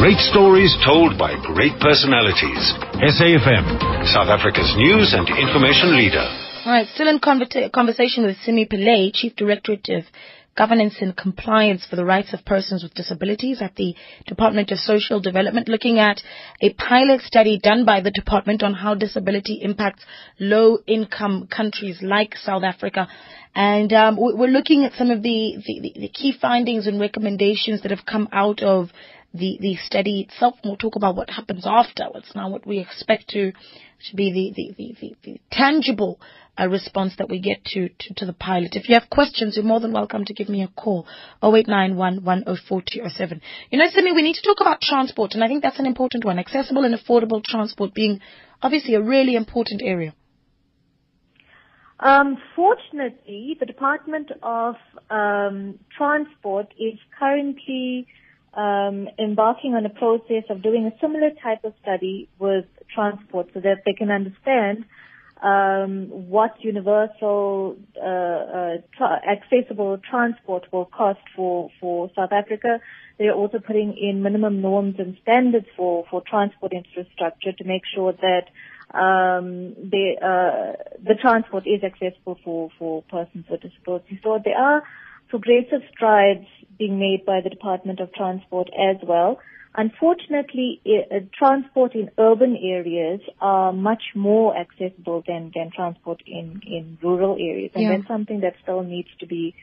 Great 0.00 0.18
stories 0.20 0.76
told 0.84 1.16
by 1.18 1.32
great 1.42 1.72
personalities. 1.80 2.60
SAFM, 3.00 4.04
South 4.12 4.28
Africa's 4.28 4.68
news 4.76 5.14
and 5.16 5.26
information 5.32 5.96
leader. 5.96 6.22
All 6.66 6.72
right, 6.72 6.86
still 6.94 7.08
in 7.08 7.18
conversa- 7.20 7.72
conversation 7.72 8.26
with 8.26 8.36
Simi 8.44 8.66
Pillay, 8.66 9.12
Chief 9.14 9.34
Directorate 9.34 9.88
of 9.88 10.04
Governance 10.58 10.96
and 11.00 11.16
Compliance 11.16 11.86
for 11.88 11.94
the 11.94 12.04
Rights 12.04 12.32
of 12.34 12.44
Persons 12.44 12.82
with 12.82 12.92
Disabilities 12.94 13.62
at 13.62 13.76
the 13.76 13.94
Department 14.26 14.72
of 14.72 14.78
Social 14.78 15.20
Development, 15.20 15.68
looking 15.68 16.00
at 16.00 16.20
a 16.60 16.72
pilot 16.74 17.20
study 17.20 17.60
done 17.62 17.84
by 17.84 18.00
the 18.00 18.10
department 18.10 18.64
on 18.64 18.74
how 18.74 18.94
disability 18.94 19.60
impacts 19.62 20.02
low-income 20.40 21.46
countries 21.46 21.98
like 22.02 22.34
South 22.36 22.64
Africa. 22.64 23.06
And 23.54 23.92
um, 23.92 24.16
we- 24.16 24.34
we're 24.34 24.48
looking 24.58 24.84
at 24.84 24.94
some 24.94 25.12
of 25.12 25.22
the, 25.22 25.62
the, 25.64 25.92
the 25.94 26.08
key 26.08 26.32
findings 26.32 26.88
and 26.88 26.98
recommendations 27.00 27.82
that 27.82 27.92
have 27.92 28.04
come 28.04 28.28
out 28.32 28.60
of 28.60 28.88
the, 29.32 29.58
the 29.60 29.76
study 29.76 30.22
itself. 30.22 30.54
And 30.62 30.70
We'll 30.70 30.76
talk 30.76 30.96
about 30.96 31.14
what 31.14 31.30
happens 31.30 31.64
afterwards. 31.66 32.32
Now, 32.34 32.48
what 32.50 32.66
we 32.66 32.80
expect 32.80 33.28
to 33.30 33.52
to 34.10 34.16
be 34.16 34.32
the 34.32 34.52
the, 34.56 34.74
the, 34.78 34.96
the, 35.00 35.16
the 35.24 35.40
tangible 35.50 36.20
uh, 36.58 36.68
response 36.68 37.14
that 37.18 37.28
we 37.28 37.38
get 37.38 37.64
to, 37.64 37.88
to 37.88 38.14
to 38.14 38.26
the 38.26 38.32
pilot. 38.32 38.74
If 38.74 38.88
you 38.88 38.94
have 38.94 39.10
questions, 39.10 39.56
you're 39.56 39.64
more 39.64 39.80
than 39.80 39.92
welcome 39.92 40.24
to 40.24 40.34
give 40.34 40.48
me 40.48 40.62
a 40.62 40.68
call. 40.68 41.06
0891 41.42 42.24
104207. 42.24 43.40
You 43.70 43.78
know, 43.78 43.86
Simi, 43.88 44.12
we 44.12 44.22
need 44.22 44.34
to 44.36 44.42
talk 44.42 44.60
about 44.60 44.80
transport, 44.80 45.34
and 45.34 45.44
I 45.44 45.48
think 45.48 45.62
that's 45.62 45.78
an 45.78 45.86
important 45.86 46.24
one. 46.24 46.38
Accessible 46.38 46.84
and 46.84 46.94
affordable 46.94 47.42
transport 47.44 47.94
being 47.94 48.20
obviously 48.62 48.94
a 48.94 49.02
really 49.02 49.34
important 49.34 49.82
area. 49.84 50.14
Um, 52.00 52.38
fortunately, 52.54 53.56
the 53.58 53.66
Department 53.66 54.30
of 54.42 54.76
um, 55.10 55.80
Transport 55.96 56.72
is 56.78 56.96
currently 57.18 58.06
um, 58.54 59.08
embarking 59.18 59.74
on 59.74 59.84
a 59.84 59.90
process 59.90 60.44
of 60.48 60.62
doing 60.62 60.86
a 60.86 61.00
similar 61.00 61.30
type 61.42 61.64
of 61.64 61.74
study 61.82 62.28
with 62.38 62.66
transport 62.94 63.48
so 63.52 63.60
that 63.60 63.82
they 63.84 63.92
can 63.92 64.10
understand 64.10 64.84
um, 65.42 66.08
what 66.10 66.52
universal 66.60 67.76
uh, 67.96 68.06
uh, 68.06 68.76
tra- 68.96 69.20
accessible 69.28 69.98
transport 69.98 70.64
will 70.72 70.86
cost 70.86 71.20
for, 71.36 71.70
for 71.80 72.10
South 72.16 72.32
Africa. 72.32 72.80
They're 73.18 73.34
also 73.34 73.58
putting 73.58 73.96
in 73.96 74.22
minimum 74.22 74.60
norms 74.60 74.96
and 74.98 75.16
standards 75.22 75.66
for, 75.76 76.04
for 76.10 76.22
transport 76.28 76.72
infrastructure 76.72 77.52
to 77.52 77.64
make 77.64 77.82
sure 77.94 78.12
that 78.12 78.44
um, 78.94 79.74
the 79.74 80.16
uh, 80.22 80.82
the 81.02 81.14
transport 81.20 81.66
is 81.66 81.82
accessible 81.82 82.38
for, 82.44 82.70
for 82.78 83.02
persons 83.02 83.44
with 83.50 83.60
disabilities. 83.60 84.18
So 84.22 84.38
there 84.42 84.56
are 84.56 84.82
progressive 85.28 85.82
strides 85.94 86.46
being 86.78 86.98
made 86.98 87.26
by 87.26 87.40
the 87.42 87.50
Department 87.50 88.00
of 88.00 88.12
Transport 88.14 88.68
as 88.78 88.96
well. 89.02 89.38
Unfortunately, 89.74 90.80
i- 90.86 91.06
uh, 91.14 91.20
transport 91.38 91.94
in 91.94 92.10
urban 92.18 92.56
areas 92.56 93.20
are 93.40 93.72
much 93.72 94.02
more 94.14 94.56
accessible 94.56 95.22
than, 95.26 95.52
than 95.54 95.70
transport 95.70 96.22
in, 96.26 96.60
in 96.66 96.98
rural 97.02 97.34
areas, 97.38 97.70
and 97.74 97.84
Yeah. 97.84 97.96
that's 97.96 98.08
something 98.08 98.40
that 98.40 98.54
still 98.62 98.82
needs 98.82 99.08
to 99.20 99.26
be 99.26 99.54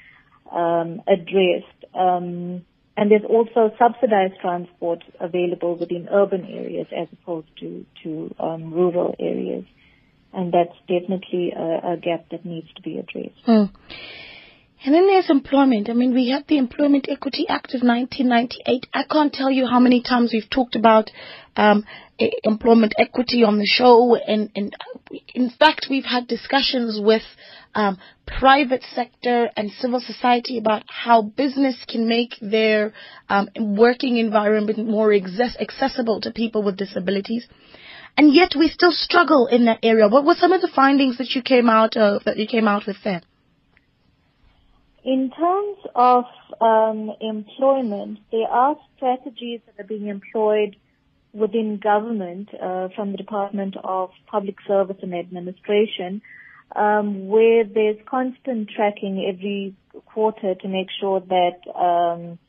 um, 0.51 1.01
addressed. 1.08 1.82
Um, 1.96 2.63
and 2.97 3.11
there's 3.11 3.25
also 3.27 3.71
subsidized 3.77 4.35
transport 4.41 5.03
available 5.19 5.75
within 5.77 6.07
urban 6.11 6.45
areas 6.45 6.87
as 6.95 7.07
opposed 7.11 7.47
to, 7.59 7.85
to 8.03 8.33
um, 8.39 8.73
rural 8.73 9.15
areas. 9.19 9.65
And 10.33 10.53
that's 10.53 10.77
definitely 10.87 11.53
a, 11.55 11.93
a 11.93 11.97
gap 11.97 12.29
that 12.31 12.45
needs 12.45 12.67
to 12.75 12.81
be 12.81 12.97
addressed. 12.97 13.39
Hmm. 13.45 13.65
And 14.85 14.93
then 14.93 15.07
there's 15.07 15.29
employment. 15.29 15.89
I 15.89 15.93
mean, 15.93 16.13
we 16.13 16.29
had 16.29 16.45
the 16.47 16.57
Employment 16.57 17.07
Equity 17.09 17.47
Act 17.49 17.73
of 17.73 17.81
1998. 17.81 18.87
I 18.93 19.03
can't 19.03 19.33
tell 19.33 19.49
you 19.49 19.65
how 19.65 19.79
many 19.79 20.03
times 20.03 20.31
we've 20.31 20.49
talked 20.49 20.75
about 20.75 21.09
um, 21.55 21.85
employment 22.43 22.93
equity 22.98 23.43
on 23.43 23.57
the 23.57 23.65
show, 23.65 24.15
and, 24.15 24.50
and 24.55 24.75
in 25.34 25.50
fact, 25.50 25.88
we've 25.89 26.05
had 26.05 26.27
discussions 26.27 27.00
with 27.01 27.24
um, 27.74 27.98
private 28.25 28.84
sector 28.93 29.50
and 29.57 29.72
civil 29.79 30.00
society 30.00 30.57
about 30.57 30.84
how 30.88 31.22
business 31.22 31.75
can 31.88 32.07
make 32.07 32.36
their 32.41 32.93
um, 33.29 33.50
working 33.60 34.17
environment 34.17 34.88
more 34.88 35.13
access- 35.13 35.57
accessible 35.60 36.22
to 36.22 36.31
people 36.31 36.63
with 36.63 36.77
disabilities. 36.77 37.48
And 38.17 38.34
yet, 38.34 38.53
we 38.57 38.69
still 38.69 38.93
struggle 38.93 39.48
in 39.48 39.65
that 39.65 39.79
area. 39.84 40.07
What 40.07 40.25
were 40.25 40.36
some 40.36 40.53
of 40.53 40.62
the 40.62 40.72
findings 40.74 41.17
that 41.17 41.31
you 41.36 41.41
came 41.41 41.69
out 41.69 41.98
of 41.98 42.24
that 42.24 42.38
you 42.38 42.48
came 42.48 42.67
out 42.67 42.88
with 42.88 42.95
there? 43.03 43.22
In 45.03 45.29
terms 45.38 45.77
of 45.93 46.24
um, 46.62 47.12
employment, 47.19 48.19
there 48.31 48.48
are 48.48 48.77
strategies 48.95 49.60
that 49.65 49.84
are 49.84 49.88
being 49.88 50.07
employed 50.07 50.77
within 51.35 51.77
government 51.77 52.49
uh, 52.53 52.87
from 52.95 53.11
the 53.11 53.17
Department 53.17 53.75
of 53.83 54.09
Public 54.27 54.55
Service 54.67 54.97
and 55.01 55.13
Administration, 55.13 56.21
um, 56.75 57.27
where 57.27 57.63
there's 57.65 57.97
constant 58.05 58.69
tracking 58.75 59.25
every 59.27 59.75
quarter 60.05 60.55
to 60.55 60.67
make 60.67 60.87
sure 60.99 61.19
that 61.19 61.59
um, 61.75 62.39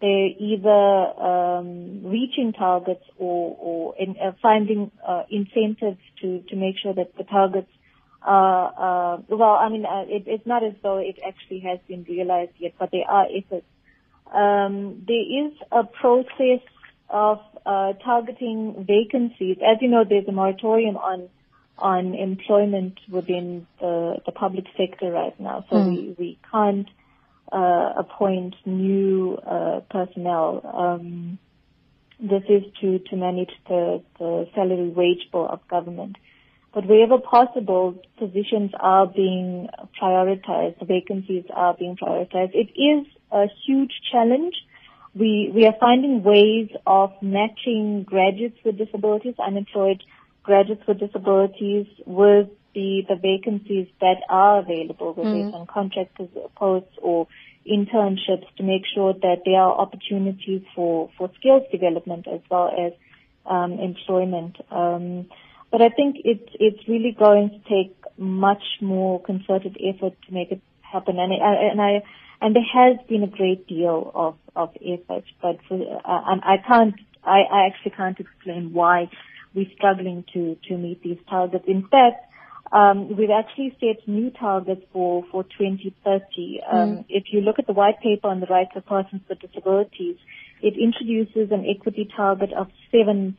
they're 0.00 0.30
either 0.38 0.70
um, 0.70 2.04
reaching 2.04 2.52
targets 2.52 3.04
or, 3.18 3.56
or 3.60 3.94
in, 3.98 4.16
uh, 4.18 4.32
finding 4.40 4.90
uh, 5.06 5.24
incentives 5.30 6.00
to, 6.20 6.40
to 6.48 6.56
make 6.56 6.76
sure 6.82 6.94
that 6.94 7.16
the 7.16 7.24
targets 7.24 7.68
uh, 8.26 9.18
well, 9.28 9.58
I 9.60 9.68
mean, 9.68 9.84
uh, 9.84 10.04
it, 10.06 10.24
it's 10.26 10.46
not 10.46 10.62
as 10.62 10.74
though 10.82 10.98
it 10.98 11.18
actually 11.26 11.60
has 11.60 11.80
been 11.88 12.04
realized 12.04 12.52
yet, 12.58 12.74
but 12.78 12.90
there 12.92 13.08
are 13.08 13.26
efforts. 13.36 13.66
Um, 14.32 15.04
there 15.08 15.46
is 15.46 15.52
a 15.72 15.84
process 15.84 16.60
of 17.12 17.38
uh, 17.64 17.92
targeting 18.04 18.84
vacancies. 18.88 19.58
As 19.58 19.78
you 19.80 19.88
know, 19.88 20.04
there's 20.08 20.26
a 20.26 20.32
moratorium 20.32 20.96
on 20.96 21.28
on 21.78 22.14
employment 22.14 22.98
within 23.10 23.66
the, 23.80 24.16
the 24.26 24.32
public 24.32 24.66
sector 24.76 25.10
right 25.10 25.38
now, 25.40 25.64
so 25.68 25.88
we, 25.88 26.14
we 26.18 26.38
can't 26.50 26.86
uh, 27.50 27.94
appoint 27.96 28.54
new 28.64 29.36
uh, 29.36 29.80
personnel. 29.90 30.60
Um, 30.64 31.38
this 32.20 32.42
is 32.48 32.62
to, 32.80 33.00
to 33.00 33.16
manage 33.16 33.50
the, 33.68 34.02
the 34.18 34.48
salary 34.54 34.90
wage 34.90 35.28
bill 35.32 35.48
of 35.48 35.66
government. 35.66 36.16
But 36.72 36.86
wherever 36.86 37.18
possible, 37.18 38.00
positions 38.16 38.70
are 38.78 39.06
being 39.06 39.68
prioritized, 40.00 40.86
vacancies 40.86 41.44
are 41.52 41.74
being 41.76 41.96
prioritized. 41.96 42.54
It 42.54 42.70
is 42.78 43.06
a 43.30 43.46
huge 43.66 43.92
challenge. 44.10 44.54
We, 45.14 45.50
we 45.54 45.66
are 45.66 45.74
finding 45.78 46.22
ways 46.22 46.70
of 46.86 47.12
matching 47.20 48.04
graduates 48.04 48.58
with 48.64 48.78
disabilities, 48.78 49.34
unemployed 49.38 50.02
graduates 50.42 50.82
with 50.88 50.98
disabilities 50.98 51.86
with 52.06 52.48
the, 52.74 53.02
the 53.08 53.16
vacancies 53.16 53.88
that 54.00 54.22
are 54.30 54.60
available, 54.60 55.12
whether 55.12 55.36
it's 55.36 55.54
on 55.54 55.66
contract 55.66 56.18
posts 56.56 56.96
or 57.02 57.28
internships 57.70 58.46
to 58.56 58.62
make 58.62 58.82
sure 58.94 59.12
that 59.12 59.42
there 59.44 59.60
are 59.60 59.78
opportunities 59.78 60.62
for, 60.74 61.10
for 61.18 61.30
skills 61.38 61.62
development 61.70 62.26
as 62.26 62.40
well 62.50 62.72
as 62.76 62.92
um, 63.46 63.72
employment. 63.72 64.56
Um, 64.70 65.26
but 65.70 65.80
I 65.80 65.88
think 65.88 66.16
it's 66.24 66.48
it's 66.60 66.86
really 66.86 67.16
going 67.18 67.48
to 67.50 67.58
take 67.68 67.96
much 68.18 68.62
more 68.80 69.20
concerted 69.22 69.76
effort 69.82 70.14
to 70.26 70.32
make 70.32 70.52
it 70.52 70.60
happen, 70.80 71.18
and 71.18 71.32
I, 71.32 71.54
and 71.70 71.80
I 71.80 72.02
and 72.42 72.56
there 72.56 72.62
has 72.74 72.98
been 73.08 73.22
a 73.22 73.28
great 73.28 73.66
deal 73.66 74.10
of 74.14 74.36
of 74.54 74.70
effort, 74.76 75.24
but 75.40 75.58
for, 75.68 75.76
uh, 75.76 76.22
and 76.26 76.42
I 76.44 76.56
can't 76.66 76.94
I, 77.24 77.42
I 77.50 77.66
actually 77.66 77.92
can't 77.92 78.18
explain 78.18 78.72
why 78.72 79.10
we're 79.54 79.70
struggling 79.76 80.24
to 80.34 80.56
to 80.68 80.76
meet 80.76 81.02
these 81.02 81.18
targets. 81.30 81.64
In 81.66 81.86
fact, 81.88 82.32
um, 82.72 83.16
we've 83.16 83.30
actually 83.30 83.76
set 83.80 84.08
new 84.08 84.30
targets 84.30 84.82
for, 84.92 85.24
for 85.30 85.42
2030. 85.44 86.60
Um, 86.70 86.78
mm. 86.78 87.04
If 87.08 87.24
you 87.30 87.42
look 87.42 87.58
at 87.58 87.66
the 87.66 87.74
white 87.74 88.00
paper 88.00 88.28
on 88.28 88.40
the 88.40 88.46
rights 88.46 88.70
of 88.74 88.86
persons 88.86 89.20
with 89.28 89.40
disabilities, 89.40 90.16
it 90.62 90.74
introduces 90.80 91.52
an 91.52 91.66
equity 91.68 92.08
target 92.16 92.50
of 92.54 92.68
7%. 92.92 93.34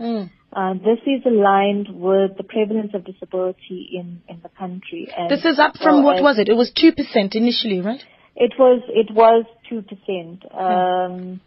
Mm. 0.00 0.30
Uh, 0.54 0.74
this 0.74 0.98
is 1.06 1.22
aligned 1.26 1.88
with 1.90 2.36
the 2.38 2.44
prevalence 2.44 2.92
of 2.94 3.04
disability 3.04 3.90
in, 3.92 4.22
in 4.28 4.40
the 4.42 4.48
country. 4.48 5.08
And 5.14 5.30
this 5.30 5.44
is 5.44 5.58
up 5.58 5.76
from 5.76 6.02
what 6.02 6.22
was 6.22 6.38
it? 6.38 6.48
It 6.48 6.54
was 6.54 6.72
2% 6.72 7.34
initially, 7.34 7.80
right? 7.80 8.02
It 8.34 8.52
was, 8.58 8.82
it 8.88 9.12
was 9.12 9.44
2%. 9.70 10.56
Um, 10.56 11.40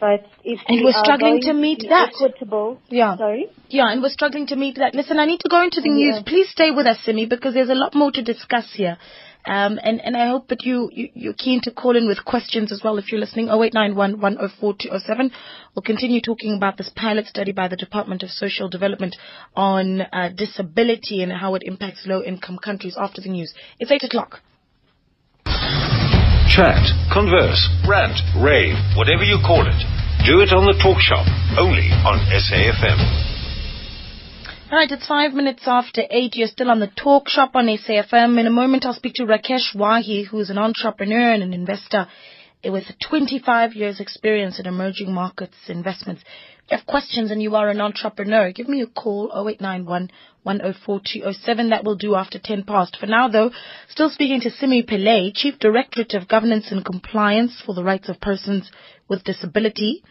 but 0.00 0.26
if 0.44 0.60
and 0.68 0.84
we 0.84 0.90
are 0.92 1.04
struggling 1.04 1.40
to 1.42 1.52
meet 1.52 1.80
to 1.80 1.88
that. 1.88 2.12
Equitable. 2.14 2.80
Yeah. 2.88 3.16
Sorry? 3.16 3.48
Yeah, 3.68 3.90
and 3.90 4.00
we're 4.00 4.10
struggling 4.10 4.46
to 4.48 4.56
meet 4.56 4.76
that. 4.76 4.94
Listen, 4.94 5.18
I 5.18 5.26
need 5.26 5.40
to 5.40 5.48
go 5.48 5.62
into 5.62 5.80
the 5.80 5.88
news. 5.88 6.22
Please 6.24 6.48
stay 6.50 6.70
with 6.70 6.86
us, 6.86 6.98
Simi, 7.04 7.26
because 7.26 7.54
there's 7.54 7.68
a 7.68 7.74
lot 7.74 7.94
more 7.94 8.12
to 8.12 8.22
discuss 8.22 8.72
here. 8.74 8.96
Um, 9.46 9.78
and, 9.82 10.00
and 10.04 10.16
I 10.16 10.28
hope 10.28 10.48
that 10.48 10.62
you, 10.64 10.90
you, 10.92 11.08
you're 11.14 11.32
keen 11.32 11.60
to 11.62 11.70
call 11.70 11.96
in 11.96 12.06
with 12.06 12.24
questions 12.24 12.70
as 12.70 12.82
well 12.84 12.98
if 12.98 13.10
you're 13.10 13.20
listening. 13.20 13.46
0891 13.46 14.20
104 14.20 14.74
207. 14.78 15.30
We'll 15.74 15.82
continue 15.82 16.20
talking 16.20 16.54
about 16.54 16.76
this 16.76 16.90
pilot 16.94 17.26
study 17.26 17.52
by 17.52 17.68
the 17.68 17.76
Department 17.76 18.22
of 18.22 18.30
Social 18.30 18.68
Development 18.68 19.16
on 19.56 20.02
uh, 20.02 20.30
disability 20.36 21.22
and 21.22 21.32
how 21.32 21.54
it 21.54 21.62
impacts 21.64 22.06
low 22.06 22.22
income 22.22 22.58
countries 22.62 22.96
after 22.98 23.20
the 23.20 23.30
news. 23.30 23.54
It's 23.78 23.90
8 23.90 24.04
o'clock. 24.04 24.40
Chat, 26.58 26.90
converse, 27.14 27.70
rant, 27.86 28.18
rave, 28.34 28.74
whatever 28.96 29.22
you 29.22 29.38
call 29.46 29.62
it. 29.62 29.78
Do 30.26 30.42
it 30.42 30.50
on 30.50 30.66
the 30.66 30.74
Talk 30.82 30.98
Shop, 30.98 31.22
only 31.54 31.86
on 32.02 32.18
SAFM. 32.34 32.98
All 34.72 34.78
right, 34.78 34.90
it's 34.90 35.06
five 35.06 35.34
minutes 35.34 35.62
after 35.68 36.02
eight. 36.10 36.34
You're 36.34 36.48
still 36.48 36.68
on 36.72 36.80
the 36.80 36.88
talk 36.88 37.28
shop 37.28 37.52
on 37.54 37.66
SAFM. 37.66 38.40
In 38.40 38.48
a 38.48 38.50
moment, 38.50 38.84
I'll 38.84 38.92
speak 38.92 39.14
to 39.14 39.22
Rakesh 39.22 39.72
Wahi, 39.76 40.24
who's 40.24 40.50
an 40.50 40.58
entrepreneur 40.58 41.30
and 41.32 41.44
an 41.44 41.52
investor 41.52 42.08
with 42.64 42.86
25 43.08 43.74
years 43.74 44.00
experience 44.00 44.58
in 44.58 44.66
emerging 44.66 45.12
markets 45.12 45.54
investments. 45.68 46.24
You 46.70 46.76
have 46.76 46.86
questions 46.86 47.30
and 47.30 47.42
you 47.42 47.54
are 47.54 47.70
an 47.70 47.80
entrepreneur, 47.80 48.52
give 48.52 48.68
me 48.68 48.82
a 48.82 48.86
call 48.86 49.30
0891 49.32 50.10
104207. 50.42 51.70
That 51.70 51.82
will 51.82 51.96
do 51.96 52.14
after 52.14 52.38
10 52.38 52.64
past. 52.64 52.98
For 53.00 53.06
now, 53.06 53.28
though, 53.28 53.50
still 53.88 54.10
speaking 54.10 54.42
to 54.42 54.50
Simi 54.50 54.82
Pillay, 54.82 55.32
Chief 55.34 55.58
Directorate 55.58 56.12
of 56.12 56.28
Governance 56.28 56.70
and 56.70 56.84
Compliance 56.84 57.62
for 57.64 57.74
the 57.74 57.82
Rights 57.82 58.10
of 58.10 58.20
Persons 58.20 58.70
with 59.08 59.24
Disability 59.24 60.02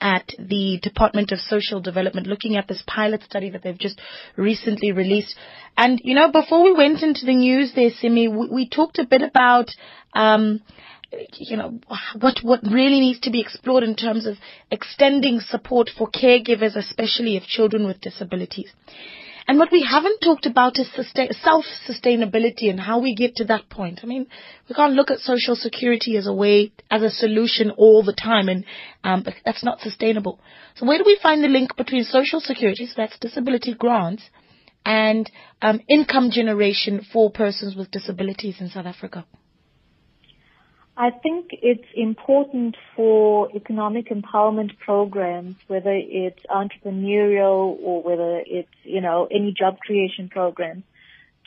at 0.00 0.32
the 0.36 0.80
Department 0.82 1.30
of 1.30 1.38
Social 1.38 1.80
Development 1.80 2.26
looking 2.26 2.56
at 2.56 2.66
this 2.66 2.82
pilot 2.88 3.22
study 3.22 3.50
that 3.50 3.62
they've 3.62 3.78
just 3.78 4.00
recently 4.36 4.90
released. 4.90 5.36
And, 5.76 6.00
you 6.02 6.14
know, 6.14 6.32
before 6.32 6.64
we 6.64 6.72
went 6.72 7.02
into 7.02 7.24
the 7.24 7.36
news 7.36 7.72
there, 7.76 7.90
Simi, 7.90 8.26
we, 8.26 8.48
we 8.48 8.68
talked 8.68 8.98
a 8.98 9.06
bit 9.06 9.22
about, 9.22 9.70
um, 10.14 10.60
you 11.34 11.56
know, 11.56 11.80
what, 12.20 12.38
what 12.42 12.60
really 12.62 13.00
needs 13.00 13.20
to 13.20 13.30
be 13.30 13.40
explored 13.40 13.82
in 13.82 13.96
terms 13.96 14.26
of 14.26 14.36
extending 14.70 15.40
support 15.40 15.90
for 15.96 16.08
caregivers, 16.10 16.76
especially 16.76 17.36
of 17.36 17.42
children 17.44 17.86
with 17.86 18.00
disabilities. 18.00 18.72
And 19.48 19.58
what 19.58 19.72
we 19.72 19.82
haven't 19.82 20.20
talked 20.20 20.46
about 20.46 20.78
is 20.78 20.88
sustain, 20.94 21.30
self-sustainability 21.32 22.70
and 22.70 22.78
how 22.78 23.00
we 23.00 23.16
get 23.16 23.34
to 23.36 23.44
that 23.46 23.68
point. 23.68 24.00
I 24.02 24.06
mean, 24.06 24.26
we 24.68 24.76
can't 24.76 24.92
look 24.92 25.10
at 25.10 25.18
social 25.18 25.56
security 25.56 26.16
as 26.16 26.28
a 26.28 26.32
way, 26.32 26.72
as 26.88 27.02
a 27.02 27.10
solution 27.10 27.72
all 27.72 28.04
the 28.04 28.12
time, 28.12 28.48
and 28.48 28.64
um, 29.02 29.24
that's 29.44 29.64
not 29.64 29.80
sustainable. 29.80 30.38
So 30.76 30.86
where 30.86 30.98
do 30.98 31.04
we 31.04 31.18
find 31.20 31.42
the 31.42 31.48
link 31.48 31.76
between 31.76 32.04
social 32.04 32.38
security, 32.38 32.86
so 32.86 32.92
that's 32.96 33.18
disability 33.18 33.74
grants, 33.74 34.22
and 34.84 35.28
um, 35.62 35.80
income 35.88 36.30
generation 36.30 37.04
for 37.12 37.32
persons 37.32 37.74
with 37.74 37.90
disabilities 37.90 38.60
in 38.60 38.68
South 38.68 38.86
Africa? 38.86 39.24
I 41.00 41.08
think 41.08 41.48
it's 41.62 41.88
important 41.94 42.76
for 42.94 43.50
economic 43.54 44.10
empowerment 44.10 44.76
programs, 44.76 45.56
whether 45.66 45.94
it's 45.94 46.42
entrepreneurial 46.44 47.78
or 47.82 48.02
whether 48.02 48.42
it's, 48.44 48.68
you 48.82 49.00
know, 49.00 49.26
any 49.30 49.54
job 49.58 49.78
creation 49.80 50.28
programs, 50.28 50.84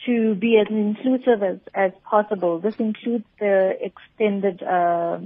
to 0.06 0.34
be 0.34 0.58
as 0.58 0.66
inclusive 0.68 1.44
as, 1.44 1.58
as 1.72 1.92
possible. 2.02 2.58
This 2.58 2.74
includes 2.80 3.26
the 3.38 3.78
extended, 3.80 4.60
uh, 4.60 5.20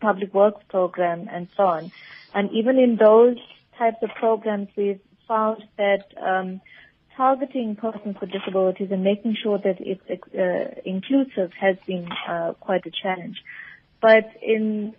public 0.00 0.32
works 0.32 0.62
program 0.68 1.28
and 1.28 1.48
so 1.56 1.64
on. 1.64 1.90
And 2.32 2.52
even 2.52 2.78
in 2.78 2.94
those 2.94 3.38
types 3.76 4.00
of 4.02 4.10
programs, 4.10 4.68
we've 4.76 5.00
found 5.26 5.64
that, 5.76 6.04
um, 6.22 6.60
targeting 7.20 7.76
persons 7.76 8.16
with 8.18 8.32
disabilities 8.32 8.88
and 8.90 9.04
making 9.04 9.36
sure 9.42 9.58
that 9.58 9.76
it's 9.78 10.00
uh, 10.34 10.80
inclusive 10.86 11.50
has 11.60 11.76
been 11.86 12.08
uh, 12.26 12.54
quite 12.60 12.86
a 12.86 12.90
challenge. 12.90 13.36
But 14.00 14.24
in 14.40 14.94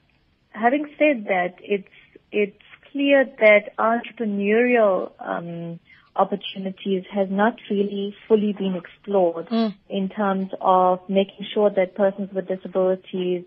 having 0.52 0.86
said 1.00 1.26
that, 1.26 1.56
it's 1.64 1.96
it's 2.32 2.68
clear 2.92 3.26
that 3.26 3.76
entrepreneurial 3.80 5.14
um, 5.20 5.80
opportunities 6.16 7.06
has 7.12 7.28
not 7.32 7.56
really 7.72 8.16
fully 8.28 8.54
been 8.54 8.76
explored 8.76 9.48
mm. 9.50 9.74
in 9.90 10.10
terms 10.10 10.52
of 10.62 11.00
making 11.10 11.48
sure 11.56 11.72
that 11.72 11.96
persons 11.96 12.30
with 12.36 12.48
disabilities 12.48 13.46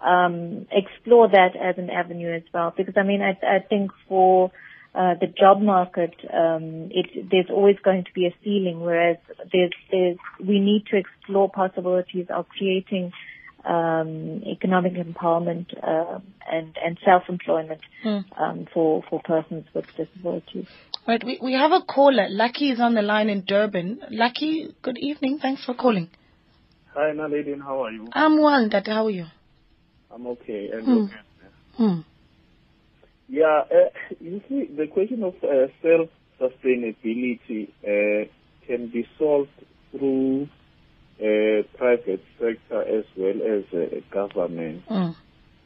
um, 0.00 0.66
explore 0.72 1.28
that 1.28 1.56
as 1.56 1.76
an 1.76 1.90
avenue 1.90 2.32
as 2.34 2.44
well. 2.54 2.72
Because 2.74 2.94
I 2.96 3.02
mean, 3.02 3.20
I, 3.20 3.32
I 3.46 3.58
think 3.58 3.90
for 4.08 4.50
uh, 4.94 5.14
the 5.20 5.26
job 5.26 5.60
market, 5.60 6.14
um, 6.32 6.88
it, 6.92 7.28
there's 7.30 7.50
always 7.50 7.76
going 7.82 8.04
to 8.04 8.12
be 8.14 8.26
a 8.26 8.34
ceiling, 8.44 8.80
whereas 8.80 9.16
there's, 9.52 9.72
there's, 9.90 10.18
we 10.40 10.60
need 10.60 10.84
to 10.90 10.96
explore 10.96 11.50
possibilities 11.50 12.26
of 12.30 12.48
creating 12.48 13.12
um, 13.64 14.42
economic 14.46 14.92
empowerment 14.94 15.66
uh, 15.82 16.20
and, 16.50 16.76
and 16.84 16.98
self-employment 17.04 17.80
mm. 18.04 18.24
um, 18.38 18.66
for, 18.72 19.02
for 19.08 19.20
persons 19.22 19.64
with 19.74 19.86
disabilities. 19.96 20.66
Right, 21.08 21.22
we, 21.24 21.38
we 21.42 21.54
have 21.54 21.72
a 21.72 21.82
caller. 21.82 22.26
Lucky 22.30 22.70
is 22.70 22.80
on 22.80 22.94
the 22.94 23.02
line 23.02 23.28
in 23.28 23.44
Durban. 23.46 24.00
Lucky, 24.10 24.74
good 24.82 24.98
evening. 24.98 25.38
Thanks 25.40 25.64
for 25.64 25.74
calling. 25.74 26.08
Hi, 26.94 27.10
Naledian. 27.10 27.60
How 27.60 27.84
are 27.84 27.90
you? 27.90 28.06
I'm 28.12 28.40
well, 28.40 28.68
Dad. 28.68 28.86
How 28.86 29.06
are 29.06 29.10
you? 29.10 29.26
I'm 30.14 30.26
okay. 30.28 30.70
And 30.72 30.86
mm. 30.86 31.04
okay. 31.04 31.16
Hmm. 31.76 32.00
Yeah, 33.34 33.62
uh, 33.68 33.90
you 34.20 34.40
see, 34.48 34.66
the 34.66 34.86
question 34.86 35.24
of 35.24 35.34
uh, 35.42 35.66
self-sustainability 35.82 37.68
uh, 37.82 38.28
can 38.64 38.86
be 38.86 39.08
solved 39.18 39.50
through 39.90 40.48
uh, 41.18 41.66
private 41.76 42.22
sector 42.38 42.82
as 42.82 43.04
well 43.16 43.34
as 43.42 43.64
uh, 43.74 43.98
government 44.12 44.88
mm. 44.88 45.16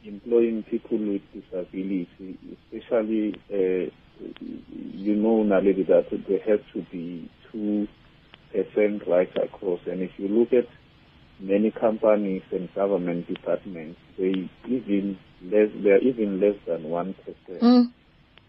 employing 0.03 0.63
people 0.63 0.97
with 0.97 1.21
disability, 1.31 2.39
especially, 2.73 3.35
uh, 3.53 3.91
you 4.17 5.15
know, 5.15 5.43
Naledi, 5.43 5.85
that 5.89 6.07
there 6.27 6.39
have 6.47 6.65
to 6.73 6.81
be 6.91 7.29
two 7.51 7.87
percent 8.51 9.03
right 9.05 9.29
across. 9.37 9.81
And 9.85 10.01
if 10.01 10.09
you 10.17 10.27
look 10.27 10.53
at 10.53 10.65
many 11.39 11.71
companies 11.71 12.43
and 12.51 12.73
government 12.73 13.27
departments, 13.27 13.99
they 14.17 14.49
even 14.67 15.17
less, 15.43 15.69
they 15.83 15.89
are 15.91 15.99
even 15.99 16.39
less 16.39 16.55
than 16.67 16.83
one 16.83 17.13
percent. 17.13 17.61
Mm. 17.61 17.93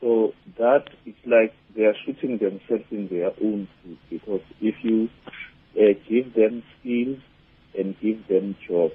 So 0.00 0.32
that 0.58 0.84
is 1.04 1.14
like 1.26 1.54
they 1.76 1.84
are 1.84 1.94
shooting 2.04 2.38
themselves 2.38 2.84
in 2.90 3.08
their 3.08 3.32
own 3.42 3.68
foot 3.82 3.98
because 4.08 4.40
if 4.60 4.74
you 4.82 5.08
uh, 5.76 5.94
give 6.08 6.34
them 6.34 6.62
skills 6.80 7.18
and 7.78 7.98
give 8.00 8.26
them 8.26 8.56
jobs, 8.66 8.94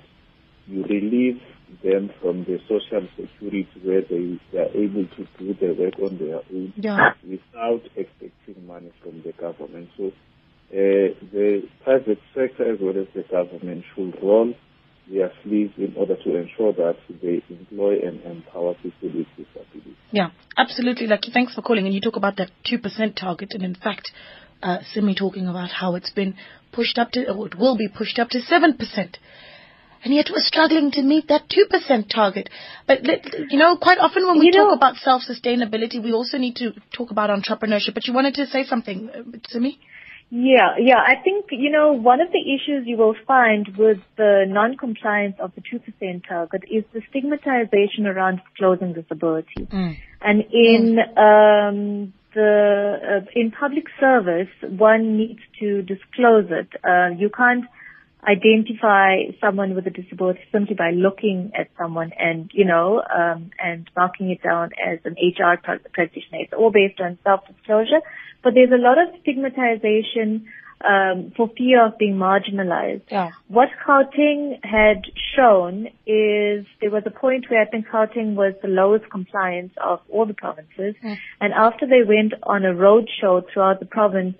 you 0.67 0.84
relieve 0.84 1.41
them 1.84 2.10
from 2.21 2.43
the 2.45 2.60
social 2.67 3.08
security 3.15 3.67
where 3.84 4.01
they, 4.01 4.39
they 4.51 4.60
are 4.60 4.73
able 4.75 5.05
to 5.15 5.27
do 5.38 5.53
their 5.53 5.73
work 5.73 5.93
on 5.99 6.17
their 6.17 6.41
own 6.53 6.73
yeah. 6.75 7.13
without 7.23 7.81
expecting 7.95 8.65
money 8.65 8.91
from 9.01 9.21
the 9.23 9.31
government. 9.34 9.89
So 9.97 10.12
uh, 10.75 11.13
the 11.31 11.47
private 11.83 12.19
sector 12.35 12.63
as 12.73 12.79
well 12.81 12.97
as 13.03 13.07
the 13.15 13.23
government 13.31 13.83
should 13.95 14.13
roll 14.21 14.53
their 15.09 15.31
sleeves 15.43 15.73
in 15.77 15.93
order 15.95 16.15
to 16.15 16.35
ensure 16.35 16.73
that 16.73 16.97
they 17.21 17.41
employ 17.49 17.93
and 18.05 18.19
empower 18.23 18.73
people 18.83 19.09
with 19.15 19.27
disabilities. 19.38 19.95
Yeah, 20.11 20.29
absolutely. 20.57 21.07
Lucky, 21.07 21.31
thanks 21.31 21.53
for 21.55 21.61
calling. 21.61 21.85
And 21.85 21.93
you 21.93 22.01
talk 22.01 22.15
about 22.15 22.38
that 22.38 22.49
2% 22.65 23.15
target. 23.15 23.49
And 23.53 23.63
in 23.63 23.75
fact, 23.75 24.11
uh, 24.63 24.79
Simi 24.91 25.13
talking 25.15 25.47
about 25.47 25.69
how 25.69 25.95
it's 25.95 26.09
been 26.11 26.35
pushed 26.71 26.97
up 26.97 27.11
to, 27.11 27.19
or 27.31 27.47
it 27.47 27.55
will 27.57 27.77
be 27.77 27.88
pushed 27.88 28.17
up 28.19 28.29
to 28.29 28.39
7%. 28.39 29.17
and 30.03 30.13
yet 30.13 30.27
we're 30.31 30.41
struggling 30.53 30.91
to 30.91 31.01
meet 31.01 31.27
that 31.29 31.43
2% 31.49 32.09
target. 32.09 32.49
But, 32.88 32.99
you 33.49 33.57
know, 33.57 33.75
quite 33.77 33.97
often 33.99 34.27
when 34.27 34.39
we 34.39 34.47
You 34.47 34.51
talk 34.51 34.67
know- 34.67 34.73
about 34.81 34.95
self-sustainability, 34.97 36.03
we 36.03 36.11
also 36.13 36.38
need 36.38 36.55
to 36.57 36.73
talk 36.97 37.09
about 37.11 37.29
entrepreneurship. 37.29 37.93
But 37.95 38.05
you 38.07 38.13
wanted 38.13 38.35
to 38.35 38.45
say 38.47 38.63
something 38.65 39.09
uh, 39.09 39.38
to 39.53 39.59
me? 39.59 39.79
Yeah, 40.38 40.76
yeah. 40.78 40.98
I 41.00 41.15
think, 41.24 41.45
you 41.52 41.71
know, 41.71 41.93
one 41.93 42.19
of 42.19 42.28
the 42.34 42.41
issues 42.41 42.86
you 42.86 42.98
will 42.98 43.15
find 43.26 43.69
with 43.78 44.00
the 44.17 44.43
non-compliance 44.45 45.38
of 45.39 45.54
the 45.56 45.62
2% 45.62 46.28
target 46.28 46.63
is 46.69 46.84
the 46.93 47.02
stigmatization 47.10 48.06
around 48.06 48.41
disclosing 48.45 48.91
disability. 48.91 49.65
And 50.19 50.41
in 50.52 51.00
um, 51.15 52.13
the 52.34 53.24
uh, 53.24 53.32
in 53.34 53.52
public 53.52 53.86
service, 53.98 54.50
one 54.62 55.15
needs 55.15 55.39
to 55.62 55.82
disclose 55.84 56.48
it. 56.50 56.67
Uh, 56.84 57.15
you 57.17 57.30
can't 57.30 57.63
identify 58.27 59.31
someone 59.39 59.75
with 59.75 59.88
a 59.88 59.89
disability 59.89 60.39
simply 60.51 60.75
by 60.75 60.91
looking 60.91 61.51
at 61.57 61.69
someone 61.77 62.11
and 62.17 62.49
you 62.53 62.65
know 62.65 63.01
um, 63.01 63.51
and 63.63 63.89
marking 63.95 64.31
it 64.31 64.41
down 64.41 64.71
as 64.85 64.99
an 65.05 65.13
HR 65.13 65.57
pra- 65.61 65.79
practitioner. 65.93 66.39
It's 66.41 66.53
all 66.53 66.71
based 66.71 66.99
on 66.99 67.17
self-disclosure, 67.23 68.01
but 68.43 68.53
there's 68.53 68.71
a 68.71 68.81
lot 68.81 68.97
of 68.97 69.19
stigmatization 69.21 70.47
um, 70.83 71.31
for 71.35 71.49
fear 71.57 71.85
of 71.85 71.97
being 71.97 72.15
marginalized. 72.15 73.03
Yeah. 73.09 73.31
What 73.47 73.69
Gauteng 73.88 74.63
had 74.63 75.03
shown 75.35 75.88
is 76.05 76.65
there 76.81 76.91
was 76.91 77.03
a 77.05 77.11
point 77.11 77.45
where 77.49 77.61
I 77.61 77.65
think 77.65 77.88
Gauteng 77.88 78.35
was 78.35 78.53
the 78.61 78.67
lowest 78.67 79.09
compliance 79.09 79.73
of 79.81 80.01
all 80.09 80.25
the 80.25 80.33
provinces. 80.33 80.95
And 81.39 81.53
after 81.53 81.88
they 81.88 82.03
went 82.07 82.33
on 82.43 82.65
a 82.65 82.73
roadshow 82.73 83.43
throughout 83.51 83.79
the 83.79 83.85
province 83.85 84.35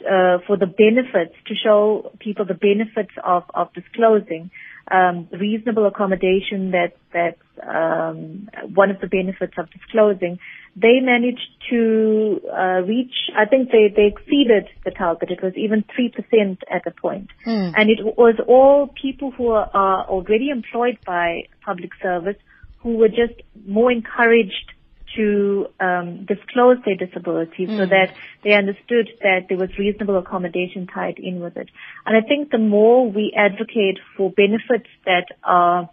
uh, 0.00 0.38
for 0.46 0.56
the 0.56 0.66
benefits, 0.66 1.34
to 1.46 1.54
show 1.54 2.12
people 2.18 2.44
the 2.44 2.54
benefits 2.54 3.12
of, 3.24 3.44
of 3.54 3.72
disclosing, 3.72 4.50
um, 4.90 5.28
reasonable 5.32 5.86
accommodation 5.86 6.70
that, 6.72 6.96
that's 7.12 7.40
um, 7.66 8.48
one 8.74 8.90
of 8.90 9.00
the 9.00 9.06
benefits 9.06 9.54
of 9.58 9.70
disclosing, 9.70 10.38
they 10.76 11.00
managed 11.00 11.48
to 11.70 12.40
uh, 12.52 12.82
reach, 12.86 13.14
I 13.36 13.46
think 13.46 13.70
they, 13.70 13.88
they 13.94 14.06
exceeded 14.06 14.68
the 14.84 14.90
target. 14.90 15.30
It 15.30 15.42
was 15.42 15.54
even 15.56 15.84
3% 15.98 16.58
at 16.70 16.84
the 16.84 16.90
point. 16.90 17.30
And 17.74 17.90
it 17.90 18.04
was 18.04 18.34
all 18.46 18.88
people 19.00 19.30
who 19.30 19.48
are, 19.48 19.70
are 19.72 20.04
already 20.04 20.50
employed 20.50 20.98
by 21.06 21.44
public 21.64 21.90
service 22.02 22.36
who 22.80 22.98
were 22.98 23.08
just 23.08 23.40
more 23.66 23.90
encouraged 23.90 24.72
to 25.14 25.66
um, 25.78 26.26
disclose 26.26 26.78
their 26.84 26.96
disability 26.96 27.66
so 27.66 27.86
that 27.86 28.12
they 28.42 28.52
understood 28.52 29.08
that 29.20 29.46
there 29.48 29.56
was 29.56 29.70
reasonable 29.78 30.18
accommodation 30.18 30.86
tied 30.86 31.18
in 31.18 31.40
with 31.40 31.56
it. 31.56 31.70
And 32.04 32.16
I 32.16 32.26
think 32.26 32.50
the 32.50 32.58
more 32.58 33.10
we 33.10 33.32
advocate 33.36 33.98
for 34.16 34.30
benefits 34.30 34.88
that 35.04 35.26
are 35.44 35.88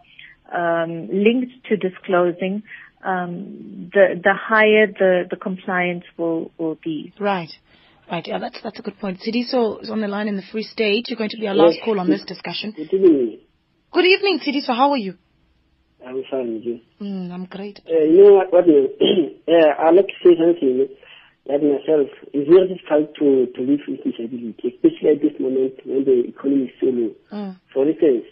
um, 0.53 1.09
linked 1.11 1.51
to 1.69 1.77
disclosing, 1.77 2.63
um, 3.03 3.91
the 3.93 4.19
the 4.23 4.33
higher 4.33 4.87
the, 4.87 5.23
the 5.29 5.35
compliance 5.35 6.05
will, 6.17 6.51
will 6.57 6.77
be. 6.83 7.13
Right. 7.19 7.49
Right. 8.09 8.25
Yeah, 8.27 8.39
that's 8.39 8.61
that's 8.61 8.79
a 8.79 8.81
good 8.81 8.99
point. 8.99 9.19
Sidiso 9.19 9.81
is 9.81 9.89
on 9.89 10.01
the 10.01 10.07
line 10.07 10.27
in 10.27 10.35
the 10.35 10.43
Free 10.51 10.63
State. 10.63 11.09
You're 11.09 11.17
going 11.17 11.29
to 11.29 11.39
be 11.39 11.47
our 11.47 11.55
last 11.55 11.79
call 11.83 11.99
on 11.99 12.09
this 12.09 12.23
discussion. 12.25 12.73
Good 12.75 12.93
evening. 12.93 13.39
Good 13.91 14.05
evening, 14.05 14.39
Sidiso. 14.39 14.75
How 14.75 14.91
are 14.91 14.97
you? 14.97 15.15
I'm 16.05 16.23
fine 16.29 16.53
with 16.53 16.63
you. 16.63 16.79
Mm, 17.01 17.31
I'm 17.31 17.45
great. 17.45 17.79
Uh, 17.89 18.03
you 18.03 18.23
know 18.23 18.33
what, 18.33 18.51
what 18.51 18.65
uh, 18.65 19.83
I'd 19.83 19.95
like 19.95 20.07
to 20.07 20.19
say 20.23 20.35
something 20.37 20.87
that 21.47 21.63
myself, 21.63 22.07
it's 22.31 22.49
very 22.49 22.67
difficult 22.67 23.15
to, 23.19 23.47
to 23.55 23.61
live 23.61 23.81
with 23.87 24.03
disability, 24.03 24.55
especially 24.63 25.09
at 25.09 25.21
this 25.21 25.39
moment 25.39 25.79
when 25.85 26.05
the 26.05 26.27
economy 26.27 26.65
is 26.65 26.75
so 26.79 26.87
low. 26.87 27.11
Mm. 27.31 27.59
For 27.73 27.87
instance, 27.87 28.25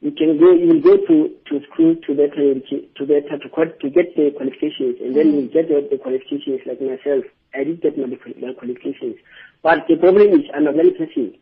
you 0.00 0.12
can 0.12 0.38
go, 0.38 0.54
you 0.54 0.68
will 0.68 0.82
go 0.82 0.96
to, 0.96 1.34
to 1.50 1.60
school 1.72 1.96
to 2.06 2.12
uh, 2.14 2.30
to 2.30 2.60
to, 2.62 3.06
to 3.06 3.90
get 3.90 4.14
the 4.14 4.30
qualifications, 4.36 4.96
and 5.02 5.16
then 5.16 5.34
you 5.34 5.50
get 5.50 5.66
the, 5.66 5.88
the 5.90 5.98
qualifications 5.98 6.60
like 6.66 6.80
myself. 6.80 7.24
I 7.54 7.64
did 7.64 7.82
get 7.82 7.98
my, 7.98 8.06
my 8.06 8.54
qualifications. 8.54 9.16
But 9.62 9.88
the 9.88 9.96
problem 9.96 10.28
is 10.38 10.46
I'm 10.54 10.66
a 10.68 10.72
blind 10.72 10.96
person. 10.98 11.34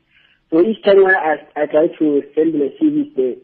So 0.49 0.63
each 0.63 0.83
time 0.85 1.03
when 1.03 1.15
I, 1.15 1.37
I 1.57 1.67
try 1.67 1.89
to 1.99 2.23
send 2.35 2.55
my 2.55 2.73
CV 2.81 3.15
there, 3.15 3.35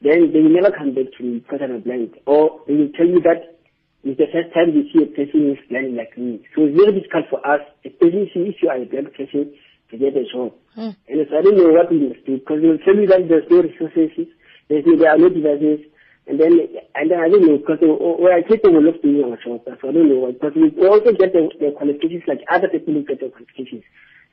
then 0.00 0.32
they 0.32 0.40
will 0.40 0.54
never 0.54 0.70
come 0.70 0.94
back 0.94 1.10
to 1.18 1.22
me 1.24 1.40
because 1.40 1.60
I'm 1.62 1.80
blind. 1.80 2.14
Or 2.26 2.60
they 2.66 2.74
will 2.74 2.92
tell 2.94 3.06
you 3.06 3.20
that 3.22 3.58
it's 4.04 4.18
the 4.18 4.30
first 4.30 4.54
time 4.54 4.70
they 4.74 4.86
see 4.94 5.02
a 5.02 5.10
person 5.10 5.42
who 5.42 5.52
is 5.58 5.62
blind 5.68 5.96
like 5.96 6.16
me. 6.16 6.40
So 6.54 6.64
it's 6.64 6.78
very 6.78 6.94
difficult 6.94 7.26
for 7.30 7.42
us, 7.42 7.60
especially 7.84 8.30
if 8.34 8.62
you 8.62 8.70
are 8.70 8.78
a 8.78 8.86
blind 8.86 9.10
person, 9.14 9.52
to 9.90 9.94
get 9.98 10.14
a 10.14 10.24
job. 10.30 10.54
Hmm. 10.74 10.94
And 11.08 11.26
so 11.26 11.38
I 11.38 11.42
don't 11.42 11.56
know 11.58 11.74
what 11.74 11.90
we 11.90 12.08
must 12.08 12.22
do 12.24 12.38
because 12.38 12.62
they 12.62 12.68
will 12.68 12.82
tell 12.86 12.94
you 12.94 13.08
that 13.08 13.26
there's 13.26 13.50
no 13.50 13.62
resources, 13.62 14.28
there's 14.68 14.86
no, 14.86 14.96
there 14.96 15.10
are 15.10 15.18
no 15.18 15.28
devices, 15.28 15.82
and 16.28 16.38
then, 16.38 16.60
and 16.94 17.10
then 17.10 17.18
I 17.18 17.28
don't 17.28 17.40
know, 17.40 17.56
because 17.56 17.80
where 17.80 18.36
oh, 18.36 18.36
I 18.36 18.42
take 18.44 18.62
them 18.62 18.74
will 18.74 18.84
look 18.84 19.00
doing 19.02 19.24
our 19.24 19.40
job, 19.40 19.64
so 19.64 19.88
I 19.88 19.92
don't 19.92 20.08
know, 20.08 20.30
because 20.30 20.52
we 20.54 20.68
also 20.86 21.10
get 21.16 21.32
the, 21.32 21.48
the 21.58 21.72
qualifications 21.72 22.28
like 22.28 22.44
other 22.52 22.68
people 22.68 22.94
who 22.94 23.02
get 23.02 23.20
the 23.20 23.32
qualifications. 23.32 23.82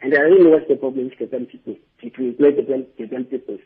And 0.04 0.14
I 0.14 0.28
don't 0.28 0.44
know 0.44 0.50
what's 0.52 0.68
the 0.68 0.76
problem 0.76 1.08
with 1.08 1.18
the 1.18 1.26
blind 1.26 1.50
people, 1.50 1.74
to 1.74 2.10
to 2.10 2.22
employ 2.22 2.52
the 2.52 2.64
blind, 2.68 2.88
the 3.00 3.06
blind 3.08 3.32
people. 3.32 3.58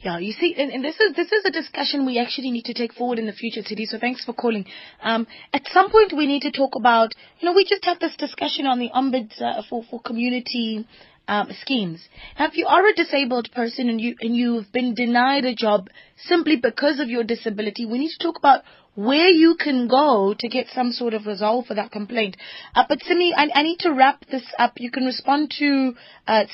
Yeah, 0.00 0.18
you 0.18 0.32
see, 0.32 0.54
and, 0.56 0.70
and 0.70 0.84
this 0.84 0.98
is 1.00 1.14
this 1.16 1.32
is 1.32 1.44
a 1.44 1.50
discussion 1.50 2.06
we 2.06 2.18
actually 2.18 2.50
need 2.50 2.64
to 2.66 2.74
take 2.74 2.92
forward 2.92 3.18
in 3.18 3.26
the 3.26 3.32
future, 3.32 3.62
Tidi. 3.62 3.86
So 3.86 3.98
thanks 3.98 4.24
for 4.24 4.32
calling. 4.32 4.66
Um, 5.02 5.26
at 5.52 5.62
some 5.72 5.90
point, 5.90 6.12
we 6.16 6.26
need 6.26 6.42
to 6.42 6.52
talk 6.52 6.76
about, 6.76 7.12
you 7.40 7.46
know, 7.46 7.54
we 7.54 7.64
just 7.64 7.84
had 7.84 7.98
this 8.00 8.16
discussion 8.16 8.66
on 8.66 8.78
the 8.78 8.90
ombuds 8.94 9.40
uh, 9.40 9.62
for 9.68 9.84
for 9.90 10.00
community 10.00 10.86
um, 11.28 11.48
schemes. 11.60 12.08
Now, 12.38 12.46
if 12.46 12.56
you 12.56 12.66
are 12.66 12.86
a 12.86 12.94
disabled 12.94 13.50
person 13.52 13.88
and 13.88 14.00
you 14.00 14.14
and 14.20 14.36
you've 14.36 14.72
been 14.72 14.94
denied 14.94 15.44
a 15.44 15.54
job 15.54 15.88
simply 16.16 16.56
because 16.56 17.00
of 17.00 17.08
your 17.08 17.24
disability, 17.24 17.86
we 17.86 17.98
need 17.98 18.10
to 18.18 18.24
talk 18.24 18.38
about 18.38 18.62
where 18.94 19.28
you 19.28 19.56
can 19.56 19.88
go 19.88 20.34
to 20.38 20.48
get 20.48 20.66
some 20.74 20.90
sort 20.90 21.12
of 21.12 21.26
resolve 21.26 21.66
for 21.66 21.74
that 21.74 21.92
complaint. 21.92 22.36
Uh, 22.74 22.84
but 22.88 23.02
Simi, 23.02 23.34
I, 23.36 23.48
I 23.54 23.62
need 23.62 23.78
to 23.80 23.92
wrap 23.92 24.24
this 24.30 24.44
up. 24.58 24.72
You 24.76 24.90
can 24.90 25.04
respond 25.04 25.52
to 25.58 25.94
uh, 26.26 26.44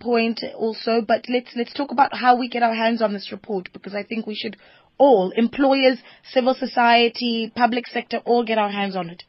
point 0.00 0.40
also, 0.56 1.02
but 1.06 1.26
let's 1.28 1.50
let's 1.54 1.74
talk 1.74 1.90
about 1.90 2.16
how 2.16 2.36
we 2.38 2.48
get 2.48 2.62
our 2.62 2.74
hands 2.74 3.02
on 3.02 3.12
this 3.12 3.30
report 3.30 3.68
because 3.72 3.94
I 3.94 4.04
think 4.04 4.26
we 4.26 4.34
should 4.34 4.56
all, 4.98 5.32
employers, 5.34 5.98
civil 6.30 6.54
society, 6.54 7.50
public 7.56 7.86
sector, 7.86 8.18
all 8.26 8.44
get 8.44 8.58
our 8.58 8.68
hands 8.68 8.94
on 8.94 9.08
it. 9.08 9.22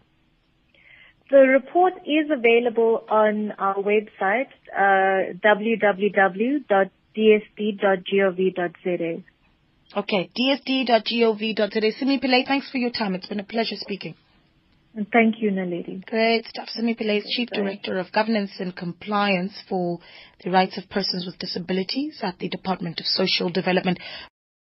The 1.31 1.47
report 1.47 1.93
is 2.05 2.29
available 2.29 3.05
on 3.09 3.53
our 3.57 3.75
website, 3.75 4.51
uh, 4.75 5.31
www.dsd.gov.za. 5.41 6.83
Okay, 9.95 10.29
dsd.gov.za. 10.37 11.91
Simi 11.97 12.19
Pillay, 12.19 12.45
thanks 12.45 12.69
for 12.69 12.77
your 12.79 12.91
time. 12.91 13.15
It's 13.15 13.27
been 13.27 13.39
a 13.39 13.45
pleasure 13.45 13.77
speaking. 13.77 14.15
And 14.93 15.07
thank 15.09 15.35
you, 15.39 15.51
Naledi. 15.51 16.05
Great 16.05 16.47
stuff. 16.47 16.67
Simi 16.67 16.95
Pillay 16.95 17.19
is 17.19 17.33
Chief 17.33 17.47
Director 17.49 17.97
of 17.97 18.11
Governance 18.11 18.51
and 18.59 18.75
Compliance 18.75 19.53
for 19.69 19.99
the 20.43 20.51
Rights 20.51 20.77
of 20.77 20.89
Persons 20.89 21.25
with 21.25 21.39
Disabilities 21.39 22.19
at 22.21 22.39
the 22.39 22.49
Department 22.49 22.99
of 22.99 23.05
Social 23.05 23.49
Development. 23.49 23.97